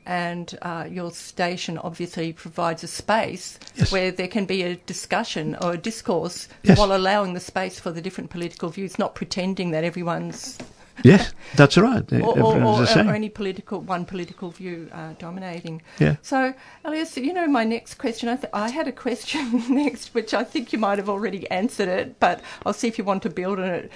and 0.07 0.59
uh, 0.63 0.89
your 0.91 1.11
station 1.11 1.77
obviously 1.77 2.33
provides 2.33 2.83
a 2.83 2.89
space 2.89 3.59
Yes. 3.77 3.93
where 3.93 4.11
there 4.11 4.27
can 4.27 4.47
be 4.47 4.63
a 4.63 4.77
discussion 4.77 5.55
or 5.61 5.75
a 5.75 5.79
discourse 5.79 6.49
Yes. 6.63 6.79
while 6.79 6.97
allowing 6.97 7.35
the 7.35 7.41
space 7.41 7.79
for 7.79 7.91
the 7.93 8.01
different 8.01 8.31
political 8.31 8.71
views, 8.71 8.99
not 8.99 9.15
pretending 9.15 9.71
that 9.73 9.85
everyone's 9.85 10.57
Yes, 11.05 11.35
that's 11.57 11.77
right. 11.77 12.11
or, 12.13 12.39
or, 12.39 12.63
or, 12.63 12.83
or 12.83 13.15
any 13.15 13.29
political 13.29 13.81
one 13.81 14.05
political 14.05 14.51
view 14.51 14.89
uh, 14.93 15.15
dominating. 15.19 15.83
Yeah. 15.99 16.17
So, 16.23 16.55
Elias, 16.85 17.17
you 17.17 17.33
know, 17.33 17.47
my 17.47 17.65
next 17.65 17.95
question. 17.95 18.29
I, 18.29 18.37
th- 18.37 18.51
I 18.55 18.71
had 18.71 18.87
a 18.89 18.93
question 18.93 19.65
next, 19.75 20.15
which 20.15 20.33
I 20.33 20.45
think 20.45 20.73
you 20.73 20.79
might 20.79 20.99
have 20.99 21.09
already 21.09 21.51
answered 21.51 21.89
it, 21.89 22.21
but 22.21 22.41
I'll 22.65 22.73
see 22.73 22.89
if 22.89 22.97
you 22.97 23.05
want 23.05 23.23
to 23.25 23.31
build 23.31 23.59
on 23.59 23.67
it. 23.67 23.93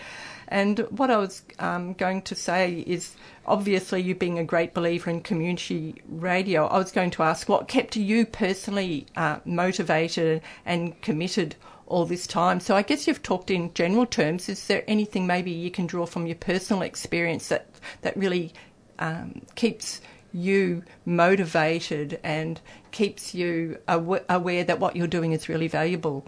And 0.48 0.80
what 0.90 1.10
I 1.10 1.18
was 1.18 1.42
um, 1.58 1.92
going 1.92 2.22
to 2.22 2.34
say 2.34 2.82
is, 2.86 3.14
obviously, 3.46 4.02
you 4.02 4.14
being 4.14 4.38
a 4.38 4.44
great 4.44 4.72
believer 4.74 5.10
in 5.10 5.20
community 5.20 5.94
radio, 6.08 6.66
I 6.66 6.78
was 6.78 6.90
going 6.90 7.10
to 7.12 7.22
ask 7.22 7.48
what 7.48 7.68
kept 7.68 7.96
you 7.96 8.24
personally 8.24 9.06
uh, 9.14 9.38
motivated 9.44 10.40
and 10.64 11.00
committed 11.02 11.56
all 11.88 12.06
this 12.06 12.26
time. 12.26 12.60
So 12.60 12.76
I 12.76 12.82
guess 12.82 13.06
you've 13.06 13.22
talked 13.22 13.50
in 13.50 13.72
general 13.74 14.06
terms. 14.06 14.48
Is 14.48 14.66
there 14.66 14.84
anything 14.86 15.26
maybe 15.26 15.50
you 15.50 15.70
can 15.70 15.86
draw 15.86 16.06
from 16.06 16.26
your 16.26 16.36
personal 16.36 16.82
experience 16.82 17.48
that 17.48 17.66
that 18.02 18.16
really 18.16 18.52
um, 18.98 19.42
keeps 19.54 20.00
you 20.32 20.82
motivated 21.04 22.20
and 22.22 22.60
keeps 22.90 23.34
you 23.34 23.78
aw- 23.88 24.20
aware 24.28 24.64
that 24.64 24.78
what 24.78 24.94
you're 24.94 25.06
doing 25.06 25.32
is 25.32 25.48
really 25.48 25.68
valuable? 25.68 26.26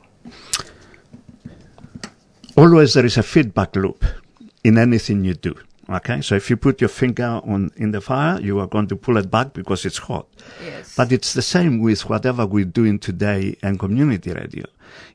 always 2.56 2.92
there 2.94 3.06
is 3.06 3.16
a 3.16 3.22
feedback 3.22 3.74
loop 3.74 4.04
in 4.64 4.76
anything 4.76 5.24
you 5.24 5.34
do. 5.34 5.54
Okay, 5.90 6.20
so 6.20 6.36
if 6.36 6.48
you 6.48 6.56
put 6.56 6.80
your 6.80 6.88
finger 6.88 7.40
on 7.42 7.72
in 7.76 7.90
the 7.90 8.00
fire, 8.00 8.40
you 8.40 8.60
are 8.60 8.68
going 8.68 8.86
to 8.86 8.96
pull 8.96 9.16
it 9.16 9.28
back 9.28 9.52
because 9.52 9.84
it's 9.84 9.98
hot. 9.98 10.28
Yes. 10.64 10.94
But 10.94 11.10
it's 11.10 11.34
the 11.34 11.42
same 11.42 11.80
with 11.80 12.08
whatever 12.08 12.46
we're 12.46 12.64
doing 12.64 13.00
today 13.00 13.56
and 13.60 13.76
community 13.76 14.32
radio. 14.32 14.66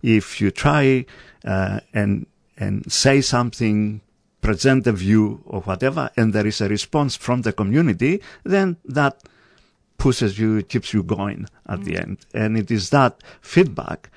If 0.01 0.41
you 0.41 0.51
try 0.51 1.05
uh, 1.45 1.79
and 1.93 2.27
and 2.57 2.91
say 2.91 3.21
something, 3.21 4.01
present 4.41 4.85
a 4.87 4.91
view 4.91 5.41
or 5.45 5.61
whatever, 5.61 6.09
and 6.17 6.33
there 6.33 6.45
is 6.45 6.59
a 6.59 6.67
response 6.67 7.15
from 7.15 7.43
the 7.43 7.53
community, 7.53 8.21
then 8.43 8.75
that 8.85 9.23
pushes 9.97 10.37
you, 10.37 10.61
keeps 10.63 10.93
you 10.93 11.03
going 11.03 11.47
at 11.67 11.83
the 11.85 11.97
end. 11.97 12.17
And 12.33 12.57
it 12.57 12.69
is 12.69 12.89
that 12.89 13.21
feedback 13.41 14.09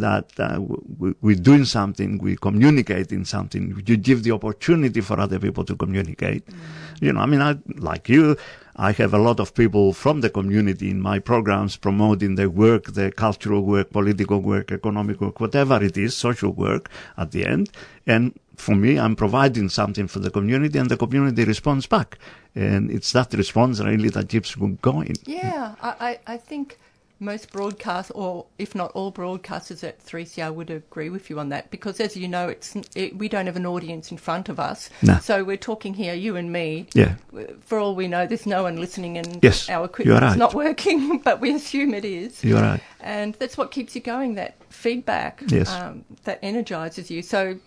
that 0.00 0.32
uh, 0.38 0.60
we, 0.98 1.14
we're 1.20 1.36
doing 1.36 1.64
something, 1.64 2.18
we're 2.18 2.36
communicating 2.36 3.24
something. 3.24 3.82
You 3.86 3.96
give 3.96 4.22
the 4.22 4.32
opportunity 4.32 5.00
for 5.00 5.18
other 5.18 5.38
people 5.38 5.64
to 5.64 5.76
communicate. 5.76 6.44
You 7.00 7.12
know, 7.12 7.20
I 7.20 7.26
mean, 7.26 7.42
I, 7.42 7.56
like 7.76 8.08
you, 8.08 8.36
I 8.76 8.92
have 8.92 9.14
a 9.14 9.18
lot 9.18 9.40
of 9.40 9.54
people 9.54 9.92
from 9.92 10.20
the 10.20 10.30
community 10.30 10.90
in 10.90 11.00
my 11.00 11.18
programs 11.18 11.76
promoting 11.76 12.34
their 12.34 12.50
work, 12.50 12.86
their 12.88 13.10
cultural 13.10 13.62
work, 13.62 13.90
political 13.90 14.40
work, 14.40 14.70
economic 14.70 15.20
work, 15.20 15.40
whatever 15.40 15.82
it 15.82 15.96
is, 15.96 16.16
social 16.16 16.52
work 16.52 16.90
at 17.16 17.30
the 17.30 17.46
end. 17.46 17.70
And 18.06 18.38
for 18.56 18.74
me, 18.74 18.98
I'm 18.98 19.16
providing 19.16 19.68
something 19.70 20.08
for 20.08 20.18
the 20.18 20.30
community 20.30 20.78
and 20.78 20.90
the 20.90 20.96
community 20.96 21.44
responds 21.44 21.86
back. 21.86 22.18
And 22.54 22.90
it's 22.90 23.12
that 23.12 23.32
response 23.32 23.80
really 23.80 24.10
that 24.10 24.28
keeps 24.28 24.56
me 24.58 24.78
going. 24.82 25.16
Yeah, 25.24 25.74
I, 25.82 26.18
I, 26.26 26.34
I 26.34 26.36
think 26.36 26.78
most 27.18 27.50
broadcasts, 27.50 28.10
or 28.10 28.46
if 28.58 28.74
not 28.74 28.90
all 28.92 29.10
broadcasters 29.10 29.82
at 29.82 30.04
3CR, 30.04 30.52
would 30.54 30.70
agree 30.70 31.08
with 31.08 31.30
you 31.30 31.38
on 31.40 31.48
that 31.48 31.70
because, 31.70 31.98
as 31.98 32.16
you 32.16 32.28
know, 32.28 32.48
it's 32.48 32.76
it, 32.94 33.16
we 33.16 33.28
don't 33.28 33.46
have 33.46 33.56
an 33.56 33.64
audience 33.66 34.10
in 34.10 34.18
front 34.18 34.48
of 34.48 34.60
us. 34.60 34.90
No. 35.02 35.18
So 35.18 35.42
we're 35.42 35.56
talking 35.56 35.94
here, 35.94 36.14
you 36.14 36.36
and 36.36 36.52
me. 36.52 36.86
Yeah. 36.92 37.14
For 37.60 37.78
all 37.78 37.94
we 37.94 38.06
know, 38.06 38.26
there's 38.26 38.46
no 38.46 38.64
one 38.64 38.76
listening 38.76 39.16
and 39.16 39.38
Yes, 39.42 39.68
our 39.70 39.86
equipment's 39.86 40.20
right. 40.22 40.36
not 40.38 40.54
working, 40.54 41.18
but 41.24 41.40
we 41.40 41.54
assume 41.54 41.94
it 41.94 42.04
is. 42.04 42.44
You're 42.44 42.60
right. 42.60 42.80
And 43.00 43.34
that's 43.34 43.56
what 43.56 43.70
keeps 43.70 43.94
you 43.94 44.02
going, 44.02 44.34
that 44.34 44.56
feedback 44.68 45.42
Yes. 45.48 45.70
um, 45.70 46.04
that 46.24 46.42
energises 46.42 47.08
you. 47.08 47.22
So 47.22 47.58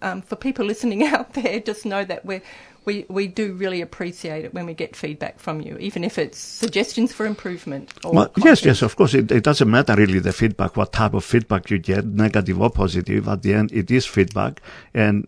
um, 0.00 0.22
for 0.22 0.36
people 0.36 0.64
listening 0.64 1.02
out 1.06 1.34
there, 1.34 1.60
just 1.60 1.84
know 1.84 2.04
that 2.04 2.24
we 2.24 2.40
we 2.84 3.06
we 3.08 3.28
do 3.28 3.52
really 3.54 3.80
appreciate 3.80 4.44
it 4.44 4.54
when 4.54 4.66
we 4.66 4.74
get 4.74 4.96
feedback 4.96 5.38
from 5.38 5.60
you, 5.60 5.76
even 5.78 6.04
if 6.04 6.18
it's 6.18 6.38
suggestions 6.38 7.12
for 7.12 7.26
improvement. 7.26 7.92
Or 8.04 8.12
Well, 8.12 8.32
yes, 8.38 8.64
yes, 8.64 8.82
of 8.82 8.96
course. 8.96 9.14
It, 9.14 9.30
it 9.30 9.44
doesn't 9.44 9.70
matter 9.70 9.94
really 9.94 10.18
the 10.18 10.32
feedback, 10.32 10.76
what 10.76 10.92
type 10.92 11.14
of 11.14 11.24
feedback 11.24 11.70
you 11.70 11.78
get, 11.78 12.04
negative 12.06 12.60
or 12.60 12.70
positive. 12.70 13.28
At 13.28 13.42
the 13.42 13.54
end, 13.54 13.72
it 13.72 13.90
is 13.90 14.06
feedback. 14.06 14.60
And 14.94 15.26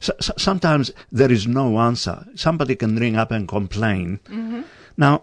s- 0.00 0.10
s- 0.18 0.30
sometimes 0.36 0.90
there 1.10 1.32
is 1.32 1.46
no 1.46 1.78
answer. 1.78 2.26
Somebody 2.34 2.76
can 2.76 2.96
ring 2.96 3.16
up 3.16 3.30
and 3.30 3.48
complain. 3.48 4.20
Mm-hmm. 4.28 4.62
Now, 4.96 5.22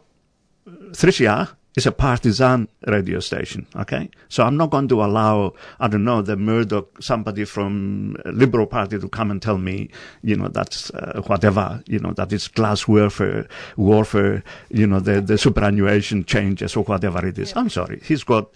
3CR 0.68 1.50
is 1.78 1.86
a 1.86 1.92
partisan 1.92 2.68
radio 2.88 3.20
station, 3.22 3.66
okay? 3.78 4.10
So 4.28 4.44
I'm 4.44 4.58
not 4.58 4.72
going 4.72 4.90
to 4.90 5.04
allow, 5.04 5.54
I 5.80 5.88
don't 5.88 6.04
know, 6.04 6.22
the 6.22 6.36
Murdoch, 6.36 7.02
somebody 7.02 7.46
from 7.46 8.18
Liberal 8.26 8.68
Party 8.68 9.00
to 9.00 9.08
come 9.08 9.32
and 9.32 9.42
tell 9.42 9.58
me, 9.58 9.90
you 10.22 10.36
know, 10.36 10.50
that's 10.50 10.90
uh, 10.92 11.22
whatever, 11.28 11.82
you 11.88 12.00
know, 12.00 12.12
that 12.14 12.34
it's 12.34 12.50
class 12.50 12.88
warfare, 12.90 13.48
warfare, 13.78 14.44
you 14.70 14.86
know, 14.86 15.00
the, 15.00 15.22
the 15.22 15.38
superannuation 15.38 16.26
changes 16.26 16.76
or 16.76 16.84
whatever 16.84 17.26
it 17.26 17.40
is. 17.40 17.54
I'm 17.56 17.70
sorry. 17.70 18.02
He's 18.04 18.24
got 18.26 18.50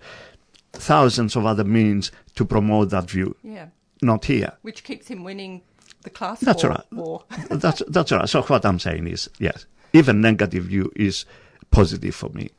thousands 0.73 1.35
of 1.37 1.45
other 1.45 1.63
means 1.63 2.11
to 2.35 2.43
promote 2.45 2.89
that 2.89 3.09
view. 3.09 3.35
Yeah, 3.43 3.67
Not 4.01 4.25
here. 4.25 4.51
which 4.61 4.83
keeps 4.83 5.07
him 5.07 5.23
winning 5.23 5.61
the 6.03 6.09
class 6.09 6.41
That's 6.41 6.63
war. 6.63 6.71
right. 6.73 6.85
war. 6.91 7.23
that's 7.49 7.81
that's 7.87 8.11
right. 8.11 8.27
So 8.27 8.41
what 8.43 8.65
I'm 8.65 8.79
saying 8.79 9.07
is, 9.07 9.29
yes, 9.39 9.65
even 9.93 10.19
negative 10.21 10.65
view 10.65 10.91
is 10.97 11.25
positive 11.71 12.13
for 12.13 12.29
me. 12.29 12.49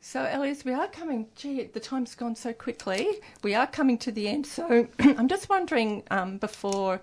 So, 0.00 0.26
Elias, 0.32 0.64
we 0.64 0.72
are 0.72 0.88
coming. 0.88 1.26
Gee, 1.36 1.64
the 1.64 1.80
time's 1.80 2.14
gone 2.14 2.34
so 2.34 2.52
quickly. 2.52 3.06
We 3.42 3.54
are 3.54 3.66
coming 3.66 3.98
to 3.98 4.10
the 4.10 4.28
end. 4.28 4.46
So, 4.46 4.88
I'm 4.98 5.28
just 5.28 5.48
wondering, 5.48 6.02
um, 6.10 6.38
before 6.38 7.00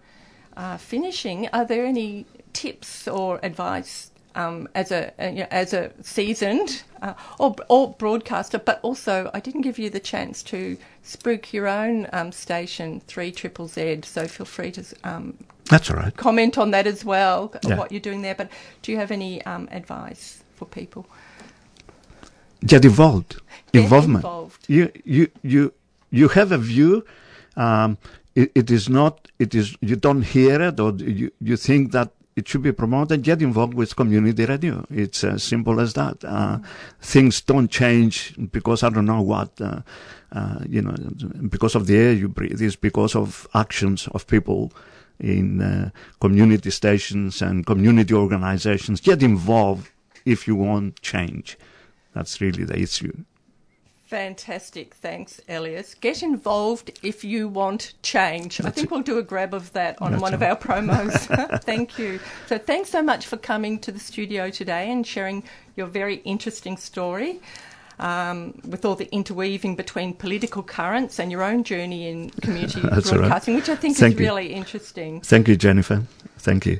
uh, 0.55 0.77
finishing, 0.77 1.47
are 1.49 1.63
there 1.65 1.85
any 1.85 2.25
tips 2.53 3.07
or 3.07 3.39
advice 3.43 4.09
um, 4.33 4.67
as 4.73 4.91
a, 4.91 5.13
uh, 5.23 5.27
you 5.29 5.39
know, 5.41 5.47
as 5.51 5.73
a 5.73 5.91
seasoned 6.01 6.83
uh, 7.03 7.13
or 7.39 7.55
or 7.69 7.93
broadcaster? 7.93 8.57
But 8.57 8.79
also, 8.81 9.29
I 9.31 9.41
didn't 9.41 9.61
give 9.61 9.77
you 9.77 9.91
the 9.91 9.99
chance 9.99 10.41
to 10.43 10.75
spruik 11.05 11.53
your 11.53 11.67
own 11.67 12.07
um, 12.13 12.31
station, 12.31 12.99
Three 13.01 13.31
Triple 13.31 13.67
Z. 13.67 14.01
So, 14.05 14.27
feel 14.27 14.47
free 14.47 14.71
to 14.71 14.83
um, 15.03 15.37
That's 15.65 15.91
all 15.91 15.97
right. 15.97 16.17
comment 16.17 16.57
on 16.57 16.71
that 16.71 16.87
as 16.87 17.05
well, 17.05 17.53
Yeah. 17.63 17.77
what 17.77 17.91
you're 17.91 18.01
doing 18.01 18.23
there. 18.23 18.35
But 18.35 18.49
do 18.81 18.91
you 18.91 18.97
have 18.97 19.11
any 19.11 19.45
um, 19.45 19.69
advice 19.71 20.41
for 20.55 20.65
people? 20.65 21.05
Get 22.65 22.85
involved. 22.85 23.41
Get 23.71 23.83
Involvement. 23.83 24.23
involved. 24.23 24.63
You 24.67 24.91
you 25.05 25.29
you 25.43 25.73
you 26.11 26.27
have 26.29 26.51
a 26.51 26.57
view. 26.57 27.05
Um, 27.55 27.97
it, 28.35 28.51
it 28.55 28.71
is 28.71 28.89
not. 28.89 29.27
It 29.39 29.53
is. 29.55 29.75
You 29.81 29.95
don't 29.95 30.23
hear 30.23 30.61
it, 30.61 30.79
or 30.79 30.91
you 30.93 31.31
you 31.39 31.57
think 31.57 31.91
that 31.91 32.11
it 32.35 32.47
should 32.47 32.61
be 32.61 32.71
promoted. 32.71 33.23
Get 33.23 33.41
involved 33.41 33.73
with 33.73 33.95
community 33.95 34.45
radio. 34.45 34.85
It's 34.89 35.23
as 35.23 35.43
simple 35.43 35.79
as 35.79 35.93
that. 35.93 36.23
Uh, 36.23 36.59
things 37.01 37.41
don't 37.41 37.69
change 37.69 38.35
because 38.51 38.83
I 38.83 38.89
don't 38.89 39.05
know 39.05 39.21
what. 39.21 39.59
Uh, 39.59 39.81
uh, 40.31 40.59
you 40.67 40.81
know, 40.81 40.93
because 41.47 41.73
of 41.73 41.87
the 41.87 41.95
air 41.95 42.11
you 42.13 42.27
breathe. 42.27 42.61
It's 42.61 42.75
because 42.75 43.15
of 43.15 43.47
actions 43.53 44.07
of 44.09 44.27
people 44.27 44.73
in 45.19 45.61
uh, 45.61 45.89
community 46.19 46.69
stations 46.69 47.41
and 47.41 47.65
community 47.65 48.13
organizations. 48.13 48.99
Get 49.01 49.23
involved 49.23 49.89
if 50.25 50.47
you 50.47 50.55
want 50.55 51.01
change. 51.01 51.57
That's 52.17 52.41
really 52.41 52.63
the 52.63 52.79
issue. 52.79 53.13
Fantastic. 54.05 54.95
Thanks, 54.95 55.39
Elias. 55.47 55.93
Get 55.93 56.23
involved 56.23 56.97
if 57.03 57.23
you 57.23 57.47
want 57.47 57.93
change. 58.01 58.59
I 58.61 58.71
think 58.71 58.89
we'll 58.89 59.01
do 59.01 59.19
a 59.19 59.23
grab 59.23 59.53
of 59.53 59.71
that 59.73 60.01
on 60.01 60.13
That's 60.13 60.21
one 60.23 60.33
of 60.33 60.41
our 60.41 60.55
promos. 60.55 61.61
Thank 61.63 61.99
you. 61.99 62.19
So, 62.47 62.57
thanks 62.57 62.89
so 62.89 63.03
much 63.03 63.27
for 63.27 63.37
coming 63.37 63.77
to 63.79 63.91
the 63.91 63.99
studio 63.99 64.49
today 64.49 64.89
and 64.91 65.05
sharing 65.05 65.43
your 65.75 65.85
very 65.85 66.15
interesting 66.23 66.77
story 66.77 67.39
um, 67.99 68.59
with 68.67 68.83
all 68.83 68.95
the 68.95 69.13
interweaving 69.13 69.75
between 69.75 70.13
political 70.15 70.63
currents 70.63 71.19
and 71.19 71.31
your 71.31 71.43
own 71.43 71.63
journey 71.63 72.07
in 72.07 72.31
community 72.41 72.79
That's 72.83 73.11
all 73.11 73.19
right. 73.19 73.27
broadcasting, 73.27 73.55
which 73.55 73.69
I 73.69 73.75
think 73.75 73.97
Thank 73.97 74.15
is 74.15 74.19
you. 74.19 74.25
really 74.25 74.53
interesting. 74.53 75.21
Thank 75.21 75.47
you, 75.47 75.55
Jennifer. 75.55 76.03
Thank 76.39 76.65
you. 76.65 76.79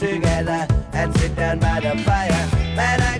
Together 0.00 0.66
and 0.94 1.14
sit 1.18 1.36
down 1.36 1.58
by 1.58 1.78
the 1.78 1.94
fire. 2.04 2.48
Man, 2.74 3.02
I 3.02 3.19